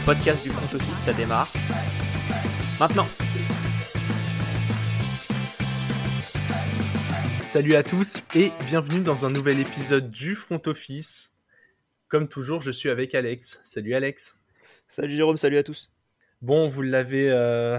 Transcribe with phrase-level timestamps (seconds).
[0.00, 1.48] le podcast du front office, ça démarre.
[2.78, 3.06] Maintenant
[7.44, 11.32] Salut à tous et bienvenue dans un nouvel épisode du front office.
[12.08, 13.60] Comme toujours, je suis avec Alex.
[13.64, 14.40] Salut Alex.
[14.88, 15.92] Salut Jérôme, salut à tous.
[16.42, 17.78] Bon, vous l'avez euh,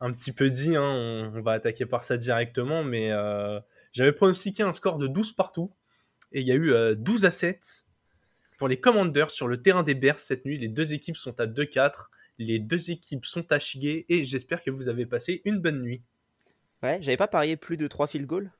[0.00, 3.60] un petit peu dit, hein, on, va attaquer par ça directement, mais euh,
[3.92, 5.70] j'avais pronostiqué un score de 12 partout
[6.32, 7.83] et il y a eu 12 euh, à 7
[8.58, 10.58] pour les Commanders sur le terrain des Bears cette nuit.
[10.58, 12.06] Les deux équipes sont à 2-4,
[12.38, 16.02] les deux équipes sont à chier et j'espère que vous avez passé une bonne nuit.
[16.82, 18.50] Ouais, j'avais pas parié plus de 3 field goals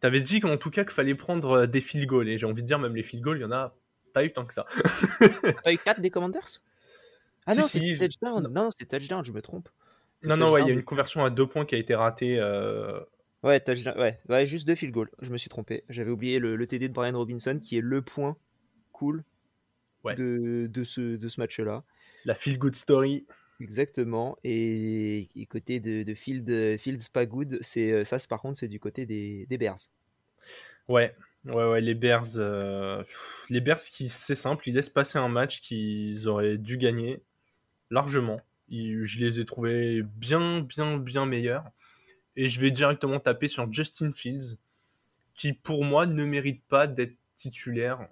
[0.00, 2.66] T'avais dit qu'en tout cas qu'il fallait prendre des field goals et j'ai envie de
[2.66, 3.74] dire même les field goals, il y en a
[4.12, 4.66] pas eu tant que ça.
[5.64, 6.60] T'as eu 4 des Commanders?
[7.46, 8.48] Ah non, c'est touchdown.
[8.52, 9.68] Non, c'est touchdown, je me trompe.
[10.24, 12.38] Non, non, il y a une conversion à deux points qui a été ratée.
[12.38, 13.00] Euh,
[13.42, 15.10] ouais, ouais, ouais, juste deux field goals.
[15.20, 15.84] Je me suis trompé.
[15.88, 18.36] J'avais oublié le, TD de Brian Robinson qui est le point
[19.02, 19.24] cool
[20.04, 21.84] de, de, ce, de ce match-là.
[22.24, 23.26] La feel good story.
[23.60, 24.36] Exactement.
[24.44, 28.80] Et, côté de, de field, Fields pas good, c'est euh, ça, par contre, c'est du
[28.80, 29.78] côté des, des Bears.
[30.88, 33.04] Ouais, ouais, ouais, les Bears, euh,
[33.48, 37.22] les Bears qui, c'est simple, ils laissent passer un match qu'ils auraient dû gagner
[37.90, 38.40] largement
[38.72, 41.64] je les ai trouvés bien, bien, bien meilleurs.
[42.36, 44.56] Et je vais directement taper sur Justin Fields,
[45.34, 48.08] qui pour moi ne mérite pas d'être titulaire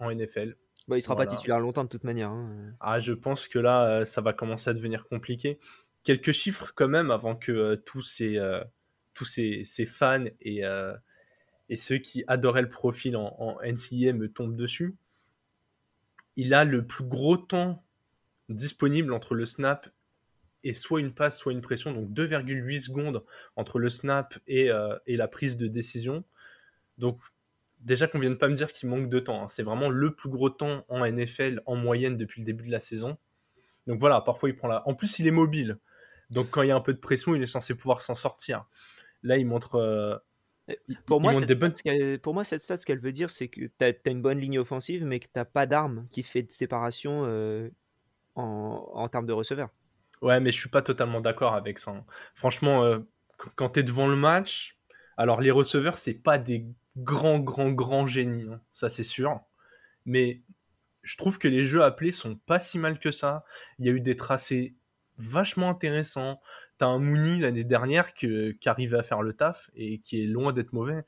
[0.00, 0.56] en NFL.
[0.86, 2.30] Bah, il sera pas titulaire longtemps de toute manière.
[2.30, 2.74] Hein.
[2.80, 5.58] Ah, je pense que là, euh, ça va commencer à devenir compliqué.
[6.04, 8.62] Quelques chiffres quand même avant que euh, tous, ces, euh,
[9.12, 10.62] tous ces, fans et,
[11.68, 14.96] et ceux qui adoraient le profil en, en NCA me tombent dessus.
[16.36, 17.84] Il a le plus gros temps
[18.48, 19.90] disponible entre le snap
[20.64, 23.24] et soit une passe, soit une pression, donc 2,8 secondes
[23.56, 26.24] entre le snap euh, et, la prise de décision.
[26.98, 27.20] Donc
[27.80, 29.48] déjà qu'on vienne pas me dire qu'il manque de temps, hein.
[29.48, 32.80] c'est vraiment le plus gros temps en NFL en moyenne depuis le début de la
[32.80, 33.16] saison.
[33.86, 34.86] Donc voilà, parfois il prend la...
[34.86, 35.78] En plus il est mobile,
[36.30, 38.64] donc quand il y a un peu de pression, il est censé pouvoir s'en sortir.
[39.22, 39.76] Là il montre...
[39.76, 40.16] Euh,
[41.06, 41.72] pour, moi, cette bonnes...
[42.18, 44.58] pour moi, cette stat, ce qu'elle veut dire, c'est que tu as, une bonne ligne
[44.58, 47.70] offensive, mais que tu pas d'arme qui fait de séparation euh,
[48.34, 49.70] en, termes de receveurs.
[50.20, 51.92] Ouais, mais je suis pas totalement d'accord avec ça.
[51.92, 52.04] Hein.
[52.34, 52.98] Franchement, euh,
[53.54, 54.78] quand tu es devant le match,
[55.16, 56.66] alors les receveurs, c'est pas des
[56.98, 59.40] grands, grands, grands génies, hein, ça c'est sûr.
[60.04, 60.42] Mais
[61.02, 63.44] je trouve que les jeux appelés sont pas si mal que ça.
[63.78, 64.74] Il y a eu des tracés
[65.16, 66.40] vachement intéressants.
[66.76, 70.52] T'as un Mooney l'année dernière qui arrivait à faire le taf et qui est loin
[70.52, 71.02] d'être mauvais.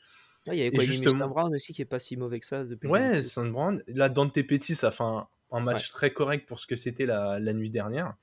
[0.46, 1.28] il y avait quoi, justement...
[1.28, 2.88] Brown aussi qui est pas si mauvais que ça depuis.
[2.88, 3.82] Ouais, Brown.
[3.86, 7.38] Là, Dante Petit, ça fait un, un match très correct pour ce que c'était la,
[7.52, 8.14] nuit dernière.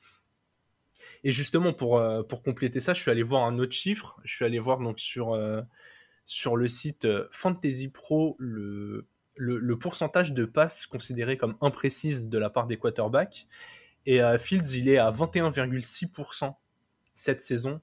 [1.24, 4.20] Et justement, pour, euh, pour compléter ça, je suis allé voir un autre chiffre.
[4.24, 5.62] Je suis allé voir donc sur, euh,
[6.28, 9.08] sur le site euh, Fantasy Pro le,
[9.80, 13.48] pourcentage de passes considérées comme imprécises de la part des quarterbacks.
[14.06, 16.56] Et Fields, il est à 21,6%
[17.14, 17.82] cette saison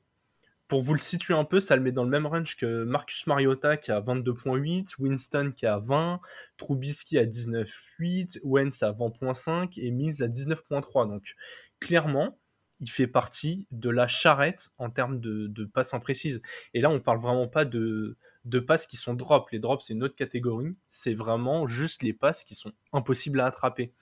[0.69, 3.27] pour vous le situer un peu, ça le met dans le même range que Marcus
[3.27, 6.21] Mariota qui a 22.8, Winston qui a 20,
[6.57, 11.09] Trubisky à 19.8, Wentz à 20.5 et Mills à 19.3.
[11.09, 11.35] Donc
[11.81, 12.39] clairement,
[12.81, 16.41] il fait partie de la charrette en termes de, passes imprécises.
[16.73, 19.51] Et là, on parle vraiment pas de, de passes qui sont drops.
[19.53, 20.75] Les drops, c'est une autre catégorie.
[20.89, 23.93] C'est vraiment juste les passes qui sont impossibles à attraper.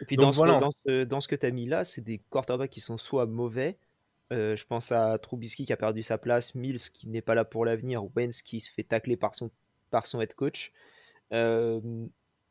[0.00, 2.80] Et puis dans, ce, dans, ce, que tu as mis là, c'est des quarterbacks qui
[2.80, 3.78] sont soit mauvais,
[4.32, 7.44] euh, je pense à Trubisky qui a perdu sa place, Mills qui n'est pas là
[7.44, 9.50] pour l'avenir, Wentz qui se fait tacler par son,
[9.90, 10.72] par son head coach.
[11.32, 11.80] Euh,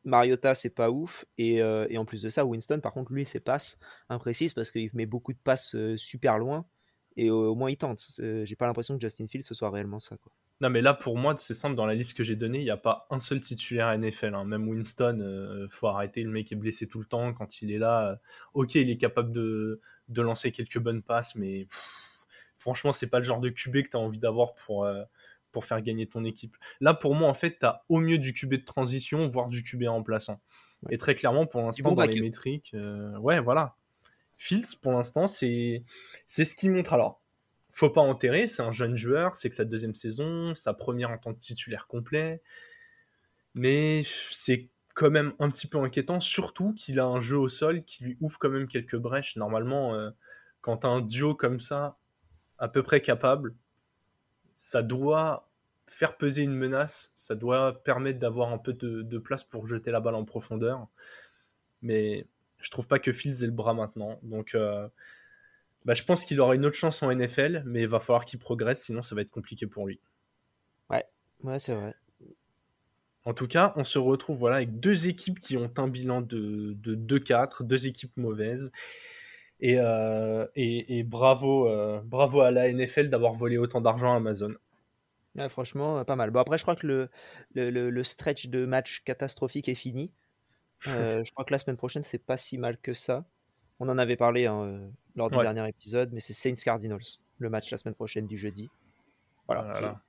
[0.06, 1.26] Mariota, c'est pas ouf.
[1.40, 4.90] Euh, et, en plus de ça, Winston, par contre, lui, ses passes imprécises parce qu'il
[4.94, 6.66] met beaucoup de passes super loin.
[7.18, 8.12] Et au, moins, il tente.
[8.20, 10.18] j'ai pas l'impression que Justin Fields ce soit réellement ça.
[10.18, 10.32] Quoi.
[10.62, 12.70] Non, mais là, pour moi, c'est simple, dans la liste que j'ai donnée, il n'y
[12.70, 14.34] a pas un seul titulaire NFL.
[14.36, 14.46] Hein.
[14.46, 17.34] Même Winston, euh, faut arrêter, le mec est blessé tout le temps.
[17.34, 18.16] Quand il est là, euh,
[18.54, 21.68] ok, il est capable de, de, lancer quelques bonnes passes, mais
[22.58, 25.04] franchement, c'est pas le genre de QB que tu as envie d'avoir pour, euh,
[25.52, 26.56] pour faire gagner ton équipe.
[26.80, 29.62] Là, pour moi, en fait, tu as au mieux du QB de transition, voire du
[29.62, 30.40] QB remplaçant.
[30.90, 32.76] Et très clairement, pour l'instant, dans les métriques,
[33.20, 33.76] ouais, voilà.
[34.38, 35.84] Fields, pour l'instant, c'est
[36.28, 36.94] ce qui montre.
[36.94, 37.25] Alors,
[37.76, 41.18] faut pas enterrer, c'est un jeune joueur, c'est que sa deuxième saison, sa première en
[41.18, 42.42] tant que titulaire complet.
[43.54, 47.84] Mais c'est quand même un petit peu inquiétant, surtout qu'il a un jeu au sol
[47.84, 49.36] qui lui ouvre quand même quelques brèches.
[49.36, 50.10] Normalement, euh,
[50.62, 51.98] quand un duo comme ça,
[52.60, 53.54] à peu près capable,
[54.56, 55.50] ça doit
[55.88, 60.00] faire peser une menace, ça doit permettre d'avoir un peu de, place pour jeter la
[60.00, 60.88] balle en profondeur.
[61.82, 62.26] Mais
[62.60, 64.18] je trouve pas que Fields ait le bras maintenant.
[64.24, 64.88] Donc euh,
[65.86, 68.40] bah, je pense qu'il aura une autre chance en NFL, mais il va falloir qu'il
[68.40, 70.00] progresse, sinon ça va être compliqué pour lui.
[70.90, 71.06] Ouais,
[71.44, 71.94] ouais, c'est vrai.
[73.24, 76.74] En tout cas, on se retrouve voilà, avec deux équipes qui ont un bilan de,
[76.74, 78.72] de 2-4, deux équipes mauvaises.
[79.60, 84.54] Et, euh, et, bravo, euh, bravo à la NFL d'avoir volé autant d'argent à Amazon.
[85.50, 86.30] franchement, pas mal.
[86.30, 87.10] Bon, après, je crois que le,
[87.54, 90.12] le, le stretch de match catastrophique est fini.
[90.82, 93.26] je crois que la semaine prochaine, c'est pas si mal que ça.
[93.80, 94.80] On en avait parlé hein,
[95.16, 98.70] lors du dernier épisode, mais c'est Saints Cardinals, le match la semaine prochaine du jeudi.
[99.48, 100.00] Voilà.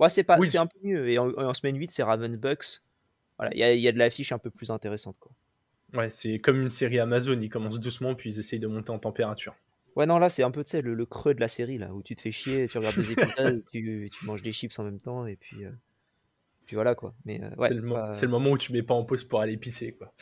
[0.00, 1.08] Ouais, c'est pas, c'est un peu mieux.
[1.08, 2.82] Et en, semaine 8, c'est Raven Bucks.
[3.38, 5.16] Voilà, il y, y, a de l'affiche un peu plus intéressante.
[5.18, 5.32] Quoi.
[5.94, 7.38] Ouais, c'est comme une série Amazon.
[7.40, 9.54] Ils commencent doucement, puis ils essayent de monter en température.
[9.96, 12.02] Ouais, non, là, c'est un peu, tu sais, le, creux de la série, là, où
[12.02, 14.98] tu te fais chier, tu regardes des épisodes, tu, tu, manges des chips en même
[14.98, 15.70] temps, et puis, euh,
[16.66, 17.14] puis voilà, quoi.
[17.24, 17.50] Mais euh,
[18.12, 20.12] c'est, le, moment où tu mets pas en pause pour aller pisser, quoi.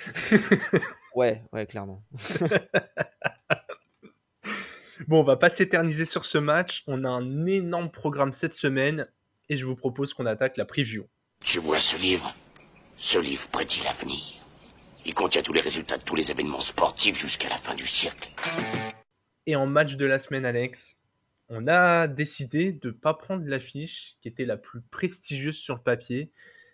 [1.14, 2.04] ouais, ouais, clairement.
[5.08, 6.84] bon, on va pas s'éterniser sur ce match.
[6.86, 9.08] On a un énorme programme cette semaine
[9.48, 11.06] et je vous propose qu'on attaque la preview.
[11.44, 12.34] Tu vois ce livre
[12.96, 14.22] Ce livre prédit l'avenir.
[15.04, 18.30] Il contient tous les résultats de tous les événements sportifs jusqu'à la fin du siècle.
[19.46, 20.98] Et en match de la semaine, Alex,
[21.54, 25.82] on a décidé de ne pas prendre l'affiche qui était la plus prestigieuse sur le
[25.82, 26.30] papier,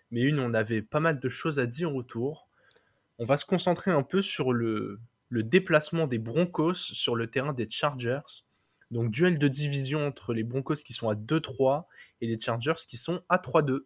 [0.09, 2.47] mais une on avait pas mal de choses à dire autour.
[3.17, 7.51] On va se concentrer un peu sur le, le déplacement des Broncos sur le terrain
[7.51, 8.21] des Chargers.
[8.89, 11.83] Donc duel de division entre les Broncos qui sont à 2-3
[12.21, 13.81] et les Chargers qui sont à 3-2.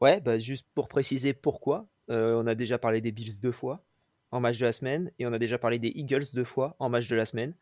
[0.00, 3.84] Ouais, bah juste pour préciser pourquoi, euh, on a déjà parlé des Bills deux fois
[4.32, 6.88] en match de la semaine et on a déjà parlé des Eagles deux fois en
[6.88, 7.54] match de la semaine.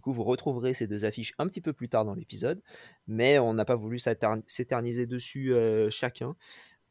[0.00, 2.62] Du coup, vous retrouverez ces deux affiches un petit peu plus tard dans l'épisode,
[3.06, 6.36] mais on n'a pas voulu s'éterniser dessus euh, chacun.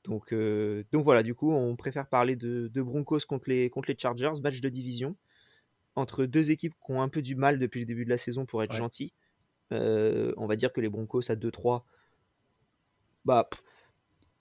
[0.03, 3.97] Donc, euh, donc voilà, du coup, on préfère parler de, Broncos contre les, contre les
[3.97, 5.15] Chargers, match de division,
[5.95, 8.45] entre deux équipes qui ont un peu du mal depuis le début de la saison
[8.45, 9.15] pour être gentils.
[9.71, 11.81] on va dire que les Broncos à 2-3
[13.25, 13.49] bah,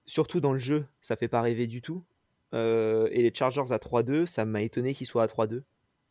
[0.05, 2.05] surtout dans le jeu, ça fait pas rêver du tout.
[2.53, 5.63] Euh, et les Chargers à 3-2, ça m'a étonné qu'ils soient à 3-2.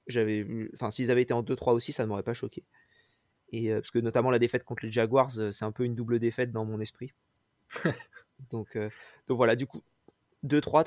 [0.07, 2.63] J'avais, enfin, s'ils avaient été en 2-3 aussi, ça ne m'aurait pas choqué.
[3.51, 5.95] Et euh, parce que notamment la défaite contre les Jaguars, euh, c'est un peu une
[5.95, 7.13] double défaite dans mon esprit.
[8.50, 8.77] donc,
[9.27, 9.83] donc voilà, du coup,
[10.45, 10.86] 2-3,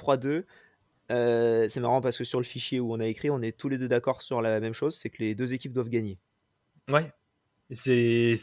[1.09, 1.69] 3-2.
[1.69, 3.79] c'est marrant parce que sur le fichier où on a écrit, on est tous les
[3.79, 6.17] deux d'accord sur la même chose, c'est que les deux équipes doivent gagner.
[6.89, 7.13] Ouais,
[7.73, 8.37] c'est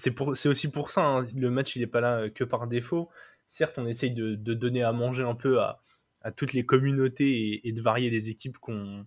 [0.45, 1.27] aussi pour ça, hein.
[1.35, 3.09] le match il n'est pas là que par défaut.
[3.49, 5.81] Certes, on essaye de, donner à manger un peu à,
[6.35, 9.05] toutes les communautés et, de varier les équipes qu'on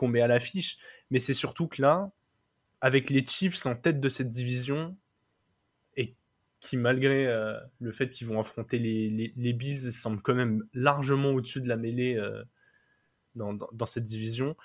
[0.00, 0.78] met à l'affiche,
[1.10, 2.10] mais c'est surtout que là,
[2.80, 4.96] avec les Chiefs en tête de cette division,
[5.96, 6.14] et
[6.60, 11.60] qui malgré euh, le fait qu'ils vont affronter les, Bills, semblent quand même largement au-dessus
[11.60, 12.42] de la mêlée euh,
[13.34, 14.56] dans cette division,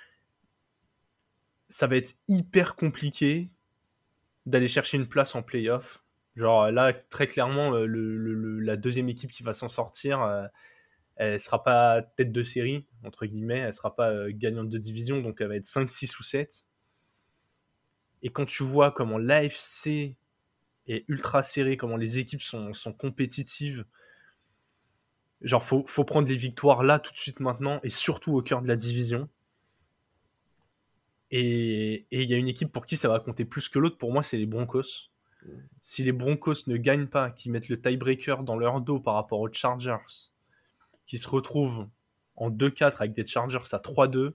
[1.69, 3.49] ça va être hyper compliqué
[4.45, 6.03] d'aller chercher une place en playoff.
[6.35, 10.49] Genre là, très clairement, euh, le, la deuxième équipe qui va s'en sortir,
[11.17, 15.21] elle sera pas tête de série, entre guillemets, elle sera pas euh, gagnante de division,
[15.21, 16.65] donc elle va être 5, 6 ou 7.
[18.21, 20.15] Et quand tu vois comment l'AFC
[20.87, 23.85] est ultra serré, comment les équipes sont, sont compétitives,
[25.41, 28.61] genre faut, faut prendre les victoires là tout de suite maintenant, et surtout au cœur
[28.61, 29.27] de la division.
[31.31, 34.13] Et il y a une équipe pour qui ça va compter plus que l'autre, pour
[34.13, 35.09] moi, c'est les Broncos.
[35.81, 39.39] Si les Broncos ne gagnent pas, qui mettent le tiebreaker dans leur dos par rapport
[39.39, 40.31] aux Chargers,
[41.07, 41.87] qui se retrouvent
[42.35, 44.33] en 2-4 avec des Chargers à 3-2,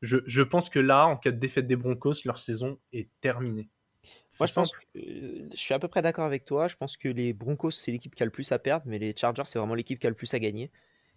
[0.00, 3.68] je, je, pense que là, en cas de défaite des Broncos, leur saison est terminée.
[4.40, 6.68] Moi, je pense je suis à peu près d'accord avec toi.
[6.68, 9.14] Je pense que les Broncos, c'est l'équipe qui a le plus à perdre, mais les
[9.16, 10.70] Chargers, c'est vraiment l'équipe qui a le plus à gagner.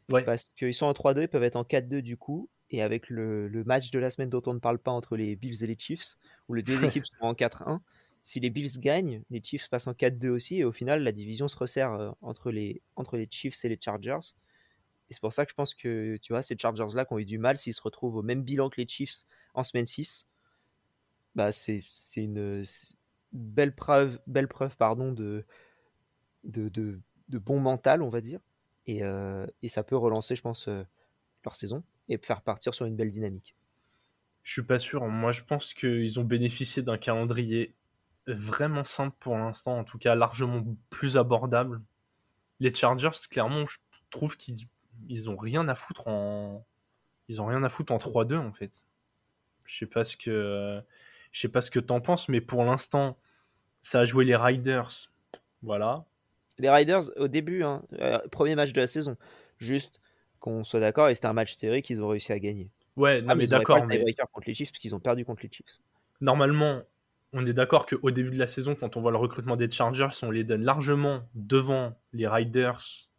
[0.07, 2.49] Parce qu'ils sont en 3-2, ils peuvent être en 4-2 du coup.
[2.71, 5.63] Et avec le, match de la semaine dont on ne parle pas entre les Bills
[5.63, 6.17] et les Chiefs,
[6.47, 7.79] où les deux équipes sont en 4-1,
[8.23, 11.47] si les Bills gagnent, les Chiefs passent en 4-2 aussi, et au final, la division
[11.47, 14.33] se resserre euh, entre les, entre les Chiefs et les Chargers.
[15.09, 17.25] Et c'est pour ça que je pense que, tu vois, ces Chargers-là qui ont eu
[17.25, 20.27] du mal, s'ils se retrouvent au même bilan que les Chiefs en semaine 6,
[21.35, 21.83] bah c'est
[22.15, 22.63] une
[23.33, 25.45] belle preuve, belle preuve pardon, de,
[26.43, 28.39] de, de, bon mental, on va dire.
[28.87, 30.83] Et, euh, et, ça peut relancer, je pense, euh,
[31.43, 33.55] leur saison et faire partir sur une belle dynamique.
[34.43, 35.05] Je suis pas sûr.
[35.07, 37.75] Moi, je pense qu'ils ont bénéficié d'un calendrier
[38.27, 41.81] vraiment simple pour l'instant, en tout cas largement plus abordable.
[42.59, 43.77] Les Chargers, clairement, je
[44.09, 44.67] trouve qu'ils
[45.09, 46.65] ils ont rien à foutre en
[47.27, 48.85] ils ont rien à foutre en 3-2 en fait.
[49.65, 50.81] Je sais pas ce que
[51.31, 53.17] je sais pas ce que t'en penses, mais pour l'instant,
[53.81, 55.11] ça a joué les Riders.
[55.63, 56.05] Voilà.
[56.59, 59.17] Les Riders au début, hein, euh, premier match de la saison,
[59.57, 59.99] juste
[60.39, 62.69] qu'on soit d'accord, et c'était un match serré qu'ils ont réussi à gagner.
[62.95, 63.85] Ouais, non, ah, mais d'accord.
[63.85, 63.99] Mais...
[64.31, 65.81] contre les Chiefs parce qu'ils ont perdu contre les Chiefs.
[66.21, 66.83] Normalement,
[67.33, 70.07] on est d'accord qu'au début de la saison, quand on voit le recrutement des Chargers,
[70.21, 73.09] on les donne largement devant les Riders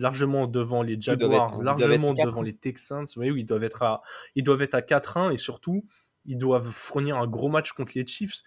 [0.00, 3.06] largement devant les Jaguars, largement devant les Texans.
[3.16, 4.02] Oui, oui, ils doivent être à,
[4.34, 5.84] ils doivent être à 4-1 et surtout,
[6.24, 8.42] ils doivent fournir un gros match contre les Chiefs.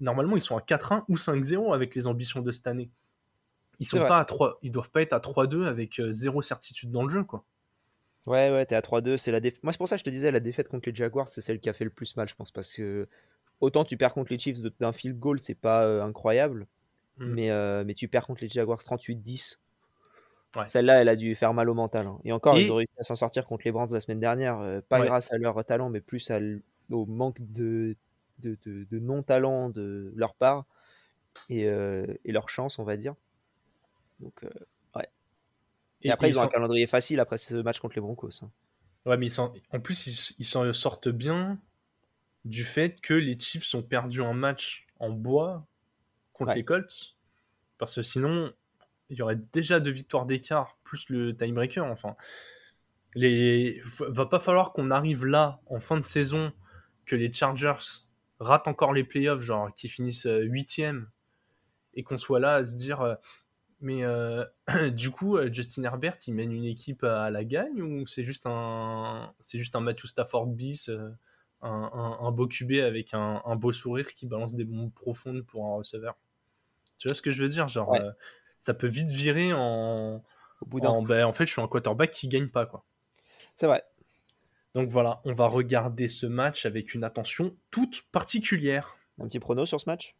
[0.00, 2.90] normalement, ils sont à 4-1 ou 5-0 avec les ambitions de cette année.
[3.80, 6.92] Ils sont pas à 3, ils doivent pas être à 3-2 avec euh, zéro certitude
[6.92, 7.44] dans le jeu, quoi.
[8.28, 9.16] Ouais, ouais, t'es à 3-2.
[9.16, 11.26] C'est la Moi, c'est pour ça que je te disais, la défaite contre les Jaguars,
[11.26, 13.08] c'est celle qui a fait le plus mal, je pense, parce que
[13.60, 16.68] autant tu perds contre les Chiefs d'un field goal, c'est pas euh, incroyable,
[17.16, 17.26] mm.
[17.26, 19.58] mais, euh, mais tu perds contre les Jaguars 38-10.
[20.66, 22.06] Celle-là, elle a dû faire mal au mental.
[22.06, 22.18] Hein.
[22.24, 25.04] Et encore, ils ont réussi à s'en sortir contre les Browns la semaine dernière, pas
[25.04, 26.30] grâce à leur talent, mais plus
[26.90, 27.96] au manque de,
[28.40, 30.66] de, de, non-talent de leur part
[31.48, 33.14] et, et, leur chance, on va dire.
[34.20, 34.44] Donc,
[34.94, 35.08] ouais.
[36.02, 38.42] Et, après, ils, ont un calendrier facile après ce match contre les Broncos.
[38.42, 38.50] Hein.
[39.04, 41.58] Ouais, mais en plus, ils s'en sortent bien
[42.44, 45.66] du fait que les Chiefs ont perdu un match en bois
[46.32, 47.16] contre les Colts.
[47.78, 48.52] Parce que sinon,
[49.12, 51.84] il y aurait déjà deux victoires d'écart, plus le tiebreaker.
[51.84, 52.16] Enfin,
[53.14, 53.82] les...
[54.00, 56.50] va pas falloir qu'on arrive là, en fin de saison,
[57.04, 58.06] que les Chargers
[58.40, 61.10] ratent encore les playoffs, genre qu'ils finissent euh, huitième,
[61.92, 63.14] et qu'on soit là à se dire euh,
[63.80, 64.46] mais euh,
[64.92, 69.34] du coup, Justin Herbert, il mène une équipe à la gagne ou c'est juste un,
[69.40, 70.90] c'est juste un Matthew Stafford bis,
[71.60, 76.16] un, beau QB avec un, beau sourire qui balance des bombes profondes pour un receveur?
[76.98, 77.66] Tu vois ce que je veux dire?
[77.66, 77.92] Genre,
[78.62, 80.22] ça peut vite virer en.
[80.60, 81.02] Au bout d'un.
[81.02, 82.84] Ben, en fait, je suis un quarterback qui gagne pas, quoi.
[83.56, 83.82] C'est vrai.
[84.74, 88.96] Donc voilà, on va regarder ce match avec une attention toute particulière.
[89.18, 90.14] Un petit prono sur ce match?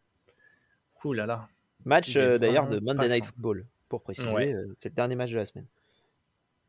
[1.03, 1.47] Ouh là là.
[1.85, 4.53] Match euh, d'ailleurs de Monday Night Football, pour préciser.
[4.53, 5.65] Euh, c'est le dernier match de la semaine.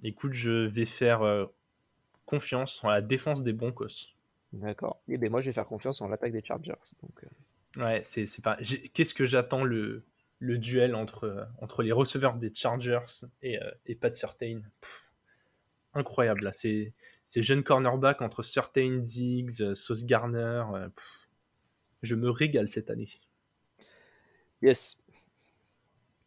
[0.04, 1.46] Écoute, je vais faire euh,
[2.24, 4.14] confiance en la défense des Broncos.
[4.52, 5.00] D'accord.
[5.08, 6.72] Et eh ben moi, je vais faire confiance en l'attaque des Chargers.
[7.02, 7.24] Donc,
[7.76, 8.56] Ouais, c'est pas.
[8.92, 10.04] Qu'est-ce que j'attends le,
[10.38, 14.60] le duel entre, entre les receveurs des Chargers et, et Pat Certain
[15.94, 16.52] Incroyable, là.
[16.52, 16.92] Ces,
[17.24, 20.64] ces jeunes cornerbacks entre Certain, Diggs, Sauce Garner.
[22.02, 23.08] je me régale cette année.
[24.60, 25.02] Yes.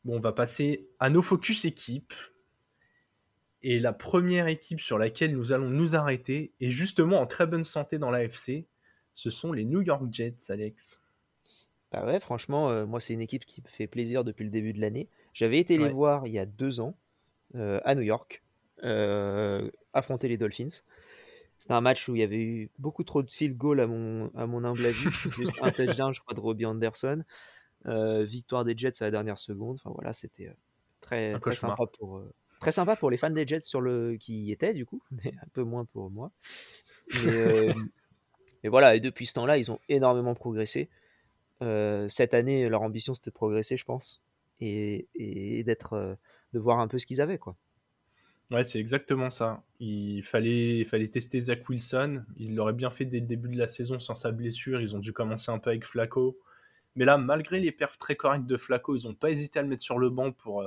[0.06, 2.14] Bon, on va passer à nos focus équipes.
[3.64, 7.64] Et la première équipe sur laquelle nous allons nous arrêter est justement en très bonne
[7.66, 8.66] santé dans l'AFC.
[9.14, 11.02] Ce sont les New York Jets, Alex.
[11.91, 14.74] Bah ouais, franchement, euh, moi c'est une équipe qui me fait plaisir depuis le début
[14.74, 15.08] de l'année.
[15.34, 16.98] J'avais été les voir il y a deux ans
[17.56, 18.44] euh, à New York,
[18.84, 20.82] euh, affronter les Dolphins.
[21.60, 24.29] C'était un match où il y avait eu beaucoup trop de field goal à mon,
[24.36, 24.96] à mon humble avis.
[25.32, 27.24] Juste un touchdown, je crois, de Robbie Anderson.
[27.86, 29.77] Victoire des Jets à la dernière seconde.
[29.79, 30.53] Enfin voilà, c'était
[31.00, 32.22] très, très sympa pour
[32.60, 35.34] très sympa pour les fans des Jets sur le qui y étaient du coup, mais
[35.41, 36.32] un peu moins pour moi.
[37.25, 37.74] Mais,
[38.70, 40.89] voilà, et depuis ce temps-là, ils ont énormément progressé.
[41.62, 44.24] Cette année, leur ambition c'était de progresser, je pense,
[44.60, 46.18] et, d'être,
[46.54, 47.56] de voir un peu ce qu'ils avaient, quoi.
[48.50, 49.62] Ouais, c'est exactement ça.
[49.82, 52.24] Il fallait, fallait tester Zach Wilson.
[52.38, 54.80] Il l'aurait bien fait dès le début de la saison sans sa blessure.
[54.80, 56.40] Ils ont dû commencer un peu avec Flacco.
[56.96, 59.68] Mais là, malgré les perfs très corrects de Flaco, ils n'ont pas hésité à le
[59.68, 60.64] mettre sur le banc pour,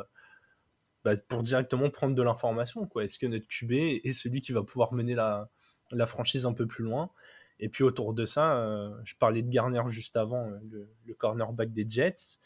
[1.05, 2.87] bah, pour directement prendre de l'information.
[3.01, 6.85] Est-ce que notre QB est celui qui va pouvoir mener la franchise un peu plus
[6.85, 7.11] loin?
[7.61, 11.73] Et puis autour de ça, euh, je parlais de Garner juste avant, euh, le, cornerback
[11.73, 12.39] des Jets.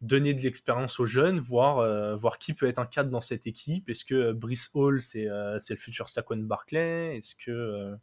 [0.00, 3.88] Donner de l'expérience aux jeunes, voir, voir qui peut être un cadre dans cette équipe.
[3.88, 7.16] Est-ce que Brice Hall, c'est le futur Saquon Barclay?
[7.16, 7.96] Est-ce que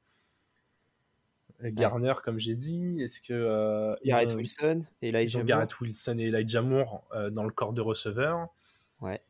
[1.72, 3.02] Garner, comme j'ai dit?
[3.02, 5.48] Est-ce que euh, Garrett Wilson et Elijah Moore.
[5.48, 8.48] Garrett Wilson et Elijah Moore euh, dans le corps de receveur.
[9.02, 9.22] Ouais.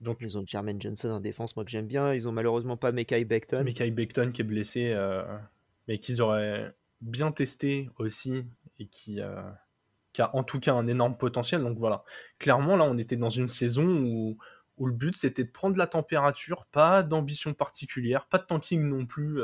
[0.00, 2.14] Donc ils ont Jermaine Johnson en défense, moi que j'aime bien.
[2.14, 3.64] Ils ont malheureusement pas Mekai Beckton.
[3.64, 5.24] Mekai Beckton qui est blessé, euh,
[5.88, 8.44] mais qu'ils auraient bien testé aussi
[8.78, 9.20] et qui,
[10.12, 11.62] qui, a en tout cas un énorme potentiel.
[11.62, 12.04] Donc voilà,
[12.38, 14.38] clairement là on était dans une saison où,
[14.76, 19.06] où le but c'était de prendre la température, pas d'ambition particulière, pas de tanking non
[19.06, 19.40] plus.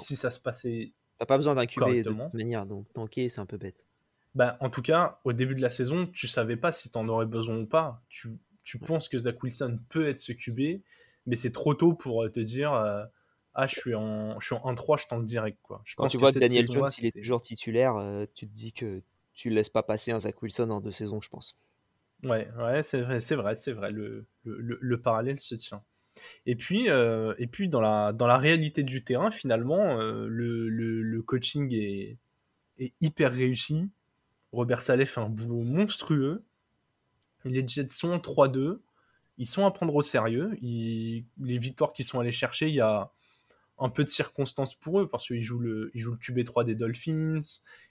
[0.00, 3.40] si ça se passait T'as pas besoin d'un QB de toute manière, donc tanker, c'est
[3.40, 3.86] un peu bête.
[4.34, 7.08] Bah, en tout cas, au début de la saison, tu savais pas si tu en
[7.08, 8.02] aurais besoin ou pas.
[8.08, 8.28] Tu,
[8.62, 10.80] tu penses que Zach Wilson peut être ce QB,
[11.26, 13.04] mais c'est trop tôt pour euh, te dire euh,
[13.60, 15.58] Ah, je suis en, je suis en 1-3, je tente direct.
[15.64, 15.82] Quoi.
[15.84, 18.72] Je Quand tu vois que Daniel Jones, il est toujours titulaire, euh, tu te dis
[18.72, 19.02] que
[19.34, 21.58] tu laisses pas passer un Zach Wilson en deux saisons, je pense.
[22.22, 23.90] Ouais, ouais c'est vrai, c'est vrai, c'est vrai.
[23.90, 25.82] Le, le, le, parallèle se tient.
[26.46, 30.68] Et puis, euh, et puis dans, la, dans la réalité du terrain, finalement, euh, le,
[30.68, 32.16] le, coaching est,
[32.78, 33.90] est, hyper réussi.
[34.52, 36.44] Robert Saleh fait un boulot monstrueux.
[37.44, 38.78] Les Jets sont en 3-2.
[39.36, 40.56] Ils sont à prendre au sérieux.
[40.62, 41.24] les
[41.58, 43.10] victoires qu'ils sont allés chercher, il y a
[43.78, 46.74] un peu de circonstances pour eux parce qu'ils jouent le, ils jouent le QB3 des
[46.74, 47.40] Dolphins.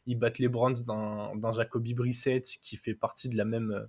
[0.06, 3.88] Ils battent les Browns d'un Jacoby Brissett qui fait partie de la même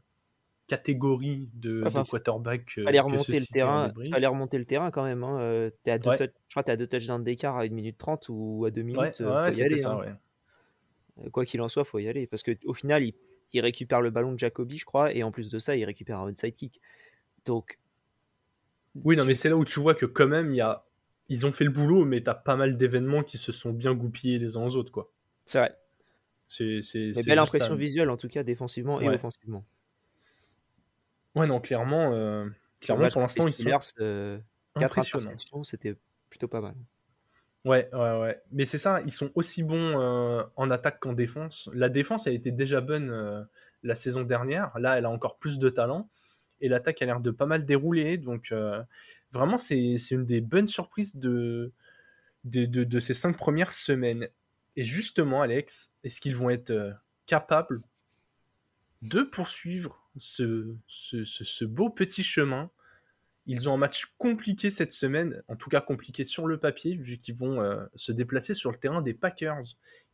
[0.69, 2.75] catégorie de, quarterback.
[2.76, 3.93] Il fallait remonter le terrain.
[4.11, 5.25] Fallait remonter le terrain quand même.
[5.25, 5.40] Hein.
[5.40, 7.99] Euh, es à deux je crois que tu as deux touchdowns d'écart à 1 minute
[7.99, 9.21] 30 ou à 2 minutes.
[9.21, 10.19] Ouais, faut y aller, ça, hein.
[11.33, 12.28] Quoi qu'il en soit, faut y aller.
[12.28, 13.14] Parce qu'au final, il,
[13.52, 16.21] il, récupère le ballon de Jacoby, je crois, et en plus de ça, il récupère
[16.21, 16.81] un onside kick.
[17.45, 17.81] Donc.
[19.02, 20.85] Oui, non, mais c'est là où tu vois que quand même, il y a...
[21.28, 23.94] ils ont fait le boulot, mais tu as pas mal d'événements qui se sont bien
[23.94, 24.92] goupillés les uns aux autres.
[24.92, 25.11] quoi.
[25.44, 25.76] C'est vrai.
[26.49, 26.80] C'est,
[27.26, 29.64] belle impression visuelle, en tout cas, défensivement et offensivement.
[31.35, 32.49] Ouais, non, clairement, euh,
[32.80, 33.68] clairement pour l'instant, ils sont
[34.00, 34.38] euh,
[34.78, 35.94] 4 c'était
[36.30, 36.75] plutôt pas mal.
[37.64, 38.40] Ouais, ouais, ouais.
[38.50, 41.68] Mais c'est ça, ils sont aussi bons euh, en attaque qu'en défense.
[41.75, 43.42] La défense, elle était déjà bonne euh,
[43.82, 44.76] la saison dernière.
[44.78, 46.08] Là, elle a encore plus de talent.
[46.61, 48.16] Et l'attaque a l'air de pas mal dérouler.
[48.16, 48.52] Donc,
[49.32, 51.73] vraiment, c'est une des bonnes surprises de,
[52.44, 54.28] de, de, de, ces cinq premières semaines.
[54.76, 56.94] Et justement, Alex, est-ce qu'ils vont être
[57.26, 57.82] capables
[59.02, 62.70] de poursuivre ce, ce, beau petit chemin?
[63.47, 67.18] Ils ont un match compliqué cette semaine, en tout cas compliqué sur le papier, vu
[67.18, 69.62] qu'ils vont euh, se déplacer sur le terrain des Packers,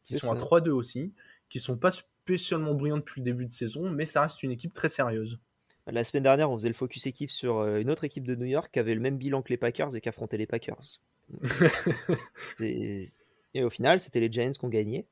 [0.04, 1.12] qui sont à 3-2 aussi,
[1.48, 4.72] qui sont pas spécialement brillants depuis le début de saison, mais ça reste une équipe
[4.72, 5.40] très sérieuse.
[5.86, 8.46] La semaine dernière, on faisait le focus équipe sur euh, une autre équipe de New
[8.46, 11.00] York qui avait le même bilan que les Packers et qui affrontait les Packers.
[12.60, 13.08] et
[13.56, 15.06] au final, c'était les Giants qui ont gagné.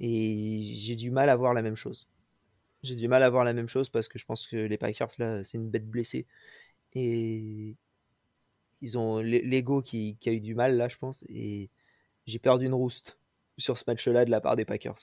[0.00, 2.08] Et j'ai du mal à voir la même chose.
[2.82, 5.10] J'ai du mal à voir la même chose parce que je pense que les Packers,
[5.18, 6.26] là, c'est une bête blessée.
[6.94, 7.76] Et
[8.80, 11.24] ils ont l'ego qui, a eu du mal, là, je pense.
[11.28, 11.70] Et
[12.26, 13.18] j'ai peur d'une rouste
[13.58, 14.98] sur ce match-là de la part des Packers.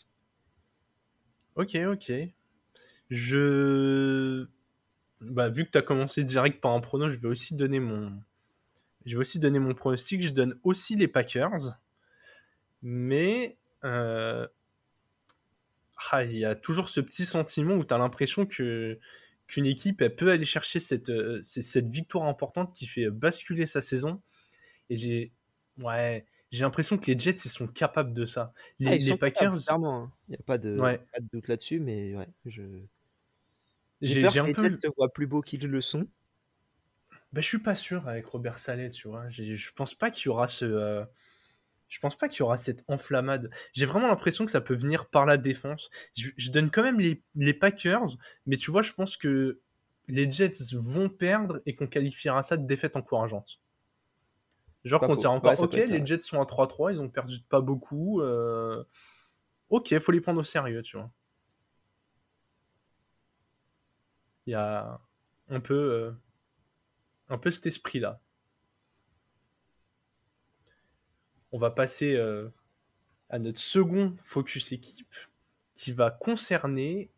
[1.55, 2.11] Ok, ok.
[3.09, 4.47] Je.
[5.21, 8.11] Bah, vu que tu as commencé direct par un prono, je vais aussi donner mon.
[9.05, 10.21] Je vais aussi donner mon pronostic.
[10.21, 11.77] Je donne aussi les Packers.
[12.81, 13.57] Mais.
[13.83, 14.47] Euh,
[16.11, 18.99] ah, il y a toujours ce petit sentiment où tu as l'impression que
[19.47, 23.81] qu'une équipe elle peut aller chercher cette, euh, cette victoire importante qui fait basculer sa
[23.81, 24.21] saison.
[24.89, 25.31] Et j'ai
[25.79, 28.53] ouais, j'ai l'impression que les Jets ils sont capables de ça.
[28.79, 30.11] Les, ah, Packers, hein.
[30.27, 32.61] il n'y a pas de, pas de doute là-dessus, mais ouais, je
[34.01, 34.61] j'ai un que.
[34.61, 36.07] Les se voient plus beaux qu'ils le sont.
[37.31, 39.29] Ben, je suis pas sûr avec Robert Saleh, tu vois.
[39.29, 41.03] Je pense pas qu'il y aura ce, euh,
[41.89, 43.49] je pense pas qu'il y aura cette enflammade.
[43.73, 45.89] J'ai vraiment l'impression que ça peut venir par la défense.
[46.15, 49.59] Je, donne quand même les, Packers, mais tu vois, je pense que
[50.07, 53.59] les Jets vont perdre et qu'on qualifiera ça de défaite encourageante.
[54.85, 58.21] Genre qu'on dira encore, ok, les Jets sont à 3-3, ils ont perdu pas beaucoup.
[58.21, 58.83] Euh...
[59.69, 61.11] Ok, faut les prendre au sérieux, tu vois.
[64.49, 64.99] Il y a
[65.49, 66.11] un peu, euh,
[67.29, 68.19] un peu cet esprit-là.
[71.51, 72.49] on va passer euh,
[73.29, 75.13] à notre second focus équipe
[75.75, 77.11] qui va concerner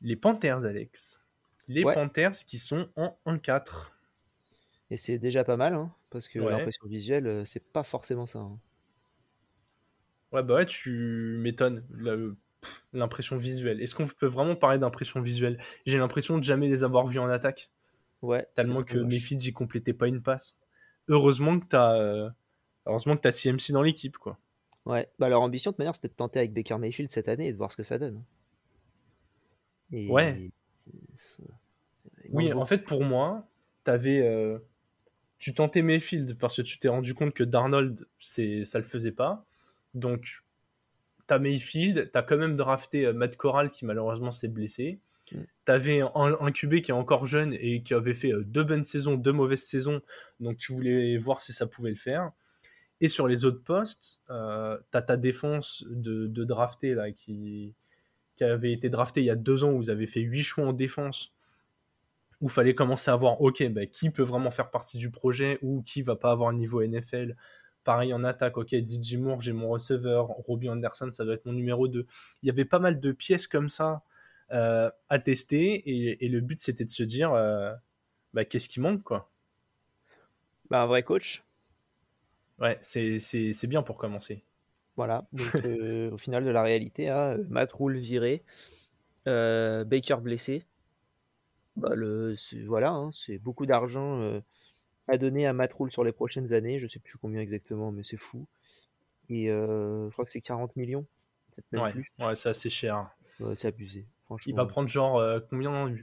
[0.00, 1.24] les Panthers, Alex.
[1.68, 3.92] Les Panthers qui sont en 1-4.
[4.90, 8.40] Et c'est déjà pas mal, hein, parce que l'impression visuelle, euh, c'est pas forcément ça.
[8.40, 8.58] Hein.
[10.32, 11.86] Ouais, bah ouais, tu m'étonnes.
[12.92, 13.80] L'impression visuelle.
[13.80, 15.58] Est-ce qu'on peut vraiment parler d'impression visuelle?
[15.86, 17.70] J'ai l'impression de jamais les avoir vus en attaque.
[18.22, 18.46] Ouais.
[18.54, 20.58] Tellement que mes feeds, n'y complétaient pas une passe.
[21.08, 22.28] Heureusement que tu as euh,
[22.86, 24.38] Heureusement que as CMC dans l'équipe, quoi.
[24.86, 27.52] Ouais, bah leur ambition de manière c'était de tenter avec Baker Mayfield cette année et
[27.52, 28.24] de voir ce que ça donne.
[29.92, 30.50] Ouais.
[32.30, 33.46] Oui, en fait, pour moi,
[33.84, 34.58] avais, euh,
[35.38, 38.64] tu tentais Mayfield parce que tu t'es rendu compte que Darnold, c'est...
[38.64, 39.44] ça le faisait pas.
[39.94, 40.42] Donc,
[41.30, 44.98] tu as Mayfield, tu as quand même drafté euh, Matt Corral qui malheureusement s'est blessé.
[45.32, 45.36] Mm.
[45.66, 48.64] Tu avais un, un, QB qui est encore jeune et qui avait fait euh, deux
[48.64, 50.00] bonnes saisons, deux mauvaises saisons.
[50.40, 52.32] Donc, tu voulais voir si ça pouvait le faire.
[53.00, 57.74] Et sur les autres postes, euh, tu as ta défense de, de drafté là, qui,
[58.36, 60.66] qui avait été drafté il y a deux ans, où vous avez fait huit choix
[60.66, 61.32] en défense,
[62.40, 65.58] où il fallait commencer à voir, ok, bah, qui peut vraiment faire partie du projet
[65.62, 67.36] ou qui va pas avoir un niveau NFL.
[67.84, 71.52] Pareil en attaque, ok, DJ Moore, j'ai mon receveur, Robbie Anderson, ça doit être mon
[71.52, 72.06] numéro 2.
[72.42, 74.02] Il y avait pas mal de pièces comme ça
[74.52, 77.72] euh, à tester, et, et, le but c'était de se dire, euh,
[78.34, 79.30] bah, qu'est-ce qui manque, quoi.
[80.68, 81.44] Bah, un vrai coach,
[82.58, 84.44] Ouais, c'est bien pour commencer.
[84.96, 88.42] Voilà, donc euh, au final de la réalité, hein, Matt Rule viré,
[89.24, 90.64] Baker blessé.
[91.76, 94.42] Bah, le, voilà, hein, c'est beaucoup d'argent
[95.08, 96.80] à donner à Matt Rule sur les prochaines années.
[96.80, 98.46] Je sais plus combien exactement, mais c'est fou.
[99.28, 101.06] Et je crois que c'est 40 millions.
[101.72, 103.10] ouais, ouais c'est assez cher.
[103.56, 104.06] c'est abusé.
[104.46, 105.94] Il va prendre genre combien?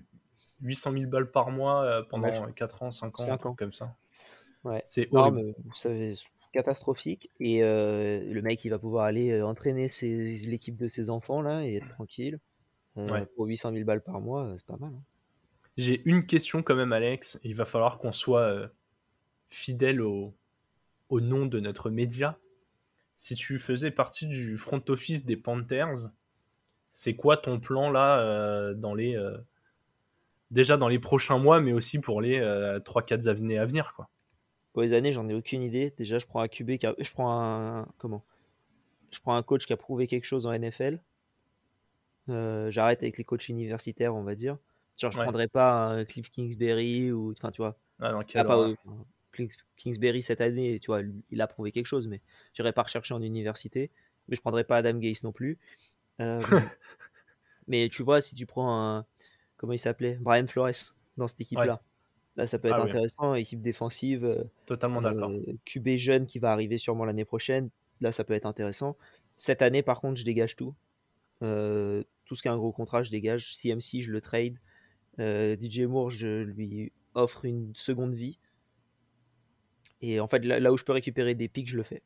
[0.62, 3.56] 800 000 balles par mois pendant 4 ans, 5 ans, 5 ans.
[3.56, 3.96] comme ça.
[4.64, 4.82] Ouais.
[4.86, 5.54] C'est horrible
[6.58, 7.30] catastrophique.
[7.40, 11.66] Et euh, le mec, il va pouvoir aller euh, entraîner l'équipe de ses enfants là
[11.66, 12.40] et être tranquille.
[13.36, 14.92] Pour 800 000 balles par mois, c'est pas mal.
[14.92, 15.04] Hein.
[15.78, 17.40] J'ai une question quand même, Alex.
[17.44, 18.72] Il va falloir qu'on soit
[19.48, 20.34] fidèle au,
[21.10, 22.38] au nom de notre média.
[23.16, 26.10] Si tu faisais partie du front office des Panthers,
[26.90, 29.20] c'est quoi ton plan là dans les
[30.52, 34.10] déjà dans les prochains mois, mais aussi pour les 3-4 années à venir quoi?
[34.74, 35.92] Pour les années, j'en ai aucune idée.
[35.98, 38.24] Déjà, je prends un QB, je prends un comment?
[39.12, 41.00] Je prends un coach qui a prouvé quelque chose en NFL.
[42.28, 44.58] J'arrête avec les coachs universitaires, on va dire.
[44.98, 47.78] Genre, je prendrais pas un Cliff Kingsbury ou enfin tu vois.
[48.00, 48.70] Ah, ah pas,
[49.78, 52.22] Kingsbury cette année, tu vois, il a prouvé quelque chose, mais
[52.54, 53.92] j'irai pas rechercher en université.
[54.28, 55.58] Mais je prendrais pas Adam Gase non plus.
[56.20, 56.42] Euh,
[57.68, 59.06] mais tu vois, si tu prends un
[59.58, 61.82] comment il s'appelait Brian Flores dans cette équipe-là.
[62.38, 63.34] Là, ça peut être ah intéressant.
[63.34, 64.24] Équipe défensive.
[64.24, 65.32] Euh, Totalement d'accord.
[65.32, 67.70] Euh, QB jeune qui va arriver sûrement l'année prochaine.
[68.00, 68.96] Là, ça peut être intéressant.
[69.36, 70.76] Cette année, par contre, je dégage tout.
[71.42, 73.56] Euh, tout ce qui est un gros contrat, je dégage.
[73.56, 74.58] CMC, je le trade.
[75.20, 78.38] DJ Moore, je lui offre une seconde vie.
[80.02, 82.04] Et en fait, là, où je peux récupérer des pics, je le fais.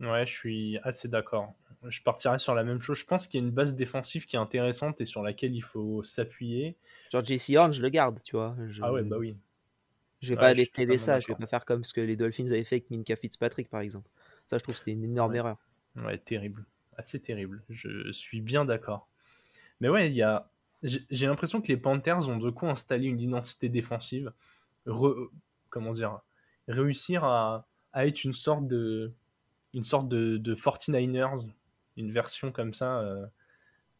[0.00, 1.54] Ouais, je suis assez d'accord.
[1.88, 2.98] Je partirais sur la même chose.
[2.98, 5.62] Je pense qu'il y a une base défensive qui est intéressante et sur laquelle il
[5.62, 6.76] faut s'appuyer.
[7.10, 8.56] Genre JC Horn, je le garde, tu vois.
[8.80, 9.36] Ah ouais, bah oui.
[10.20, 12.46] Je vais pas aller trader ça, je vais pas faire comme ce que les Dolphins
[12.46, 14.08] avaient fait avec Minka Fitzpatrick, par exemple.
[14.46, 15.58] Ça, je trouve que c'était une énorme erreur.
[15.96, 16.64] Ouais, terrible.
[16.96, 17.62] Assez terrible.
[17.70, 19.08] Je suis bien d'accord.
[19.80, 20.48] Mais ouais, il y a.
[20.82, 24.32] J'ai l'impression que les Panthers ont de quoi installer une identité défensive.
[25.70, 26.20] Comment dire
[26.72, 29.12] Réussir à, à être une sorte de
[29.74, 31.46] une sorte de, 49ers,
[31.96, 33.26] une version comme ça, euh,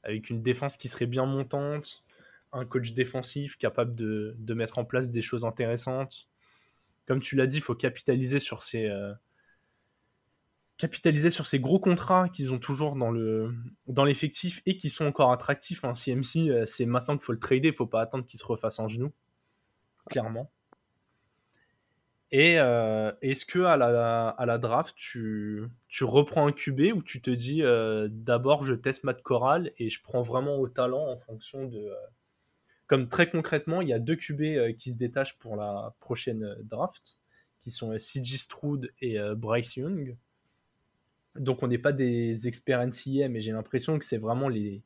[0.03, 2.05] avec une défense qui serait bien montante,
[2.53, 6.29] un coach défensif capable de, mettre en place des choses intéressantes.
[7.07, 9.13] Comme tu l'as dit, il faut capitaliser sur ces, euh,
[10.77, 13.55] capitaliser sur ces gros contrats qu'ils ont toujours dans le
[13.87, 15.85] dans l'effectif et qui sont encore attractifs.
[15.85, 15.95] Hein.
[15.95, 18.79] CMC, euh, c'est maintenant qu'il faut le trader, il faut pas attendre qu'il se refasse
[18.79, 19.13] en genou,
[20.11, 20.51] clairement.
[22.33, 27.03] Et euh, est-ce que à la, à la draft, tu, tu, reprends un QB ou
[27.03, 31.07] tu te dis euh, d'abord je teste Matt Corral et je prends vraiment au talent
[31.09, 31.79] en fonction de.
[31.79, 31.95] Euh,
[32.87, 37.21] comme très concrètement, il y a deux QB qui se détachent pour la prochaine draft,
[37.63, 40.17] qui sont CJ Stroud et Bryce Young.
[41.37, 44.83] Donc on n'est pas des experts NCA, mais j'ai l'impression que c'est vraiment les,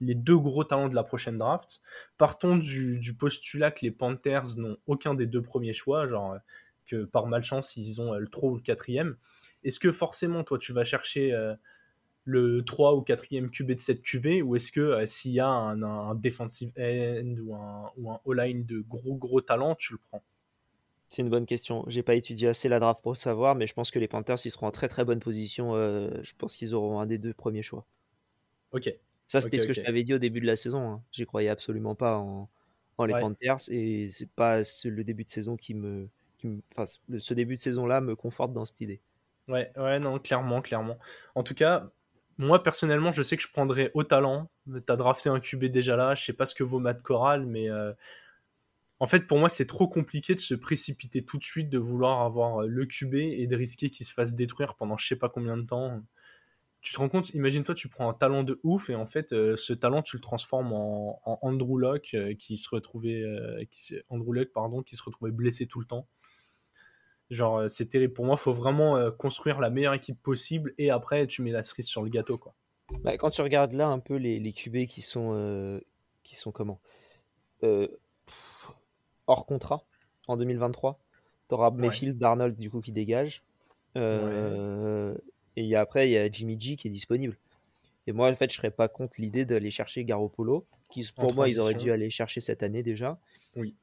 [0.00, 1.80] les deux gros talents de la prochaine draft.
[2.16, 6.38] Partons du, du postulat que les Panthers n'ont aucun des deux premiers choix, genre
[6.88, 8.90] que par malchance, ils ont euh, le 3 ou le 4
[9.64, 11.54] Est-ce que forcément, toi, tu vas chercher euh,
[12.24, 15.48] le 3 ou 4e QB de cette QV ou est-ce que euh, s'il y a
[15.48, 20.22] un, defensive end ou un, ou un all-line de gros gros talent, tu le prends?
[21.10, 21.84] C'est une bonne question.
[21.86, 24.50] J'ai pas étudié assez la draft pour savoir, mais je pense que les Panthers ils
[24.50, 25.72] seront en très très bonne position.
[25.72, 27.86] je pense qu'ils auront un des deux premiers choix.
[28.72, 28.92] Ok.
[29.26, 30.90] Ça c'était ce que je t'avais dit au début de la saison.
[30.90, 31.02] Hein.
[31.12, 32.50] J'y croyais absolument pas en,
[33.06, 36.08] les Panthers et c'est pas le début de saison qui me
[37.18, 39.00] ce début de saison-là me conforte dans cette idée.
[39.48, 40.98] Ouais, ouais, non, clairement, clairement.
[41.34, 41.90] En tout cas,
[42.38, 44.50] moi personnellement, je sais que je prendrais au talent.
[44.86, 47.68] T'as drafté un QB déjà là, je sais pas ce que vaut Matt Corral, mais
[47.68, 47.92] euh,
[49.00, 52.22] en fait, pour moi, c'est trop compliqué de se précipiter tout de suite, de vouloir
[52.22, 55.56] avoir le QB et de risquer qu'il se fasse détruire pendant je sais pas combien
[55.56, 56.02] de temps.
[56.80, 59.56] Tu te rends compte, imagine-toi, tu prends un talent de ouf et en fait, euh,
[59.56, 63.24] ce talent, tu le transformes en, Andrew Luck euh, qui se retrouvait,
[64.10, 66.06] Andrew pardon, qui se retrouvait blessé tout le temps.
[67.30, 68.14] Genre, euh, c'est terrible.
[68.14, 71.50] Pour moi, il faut vraiment euh, construire la meilleure équipe possible et après, tu mets
[71.50, 72.38] la cerise sur le gâteau.
[72.38, 72.54] Quoi.
[73.02, 75.80] Bah, quand tu regardes là un peu les, les QB qui sont, euh,
[76.22, 76.80] qui sont comment
[79.26, 79.84] hors contrat
[80.28, 81.00] en 2023,
[81.48, 83.42] tu auras Mayfield, Darnold du coup qui dégage.
[83.96, 87.36] Et après, il y a Jimmy G qui est disponible.
[88.06, 91.48] Et moi, en fait, je serais pas contre l'idée d'aller chercher Garoppolo, qui pour moi,
[91.48, 93.18] ils auraient dû aller chercher cette année déjà.
[93.56, 93.74] Oui.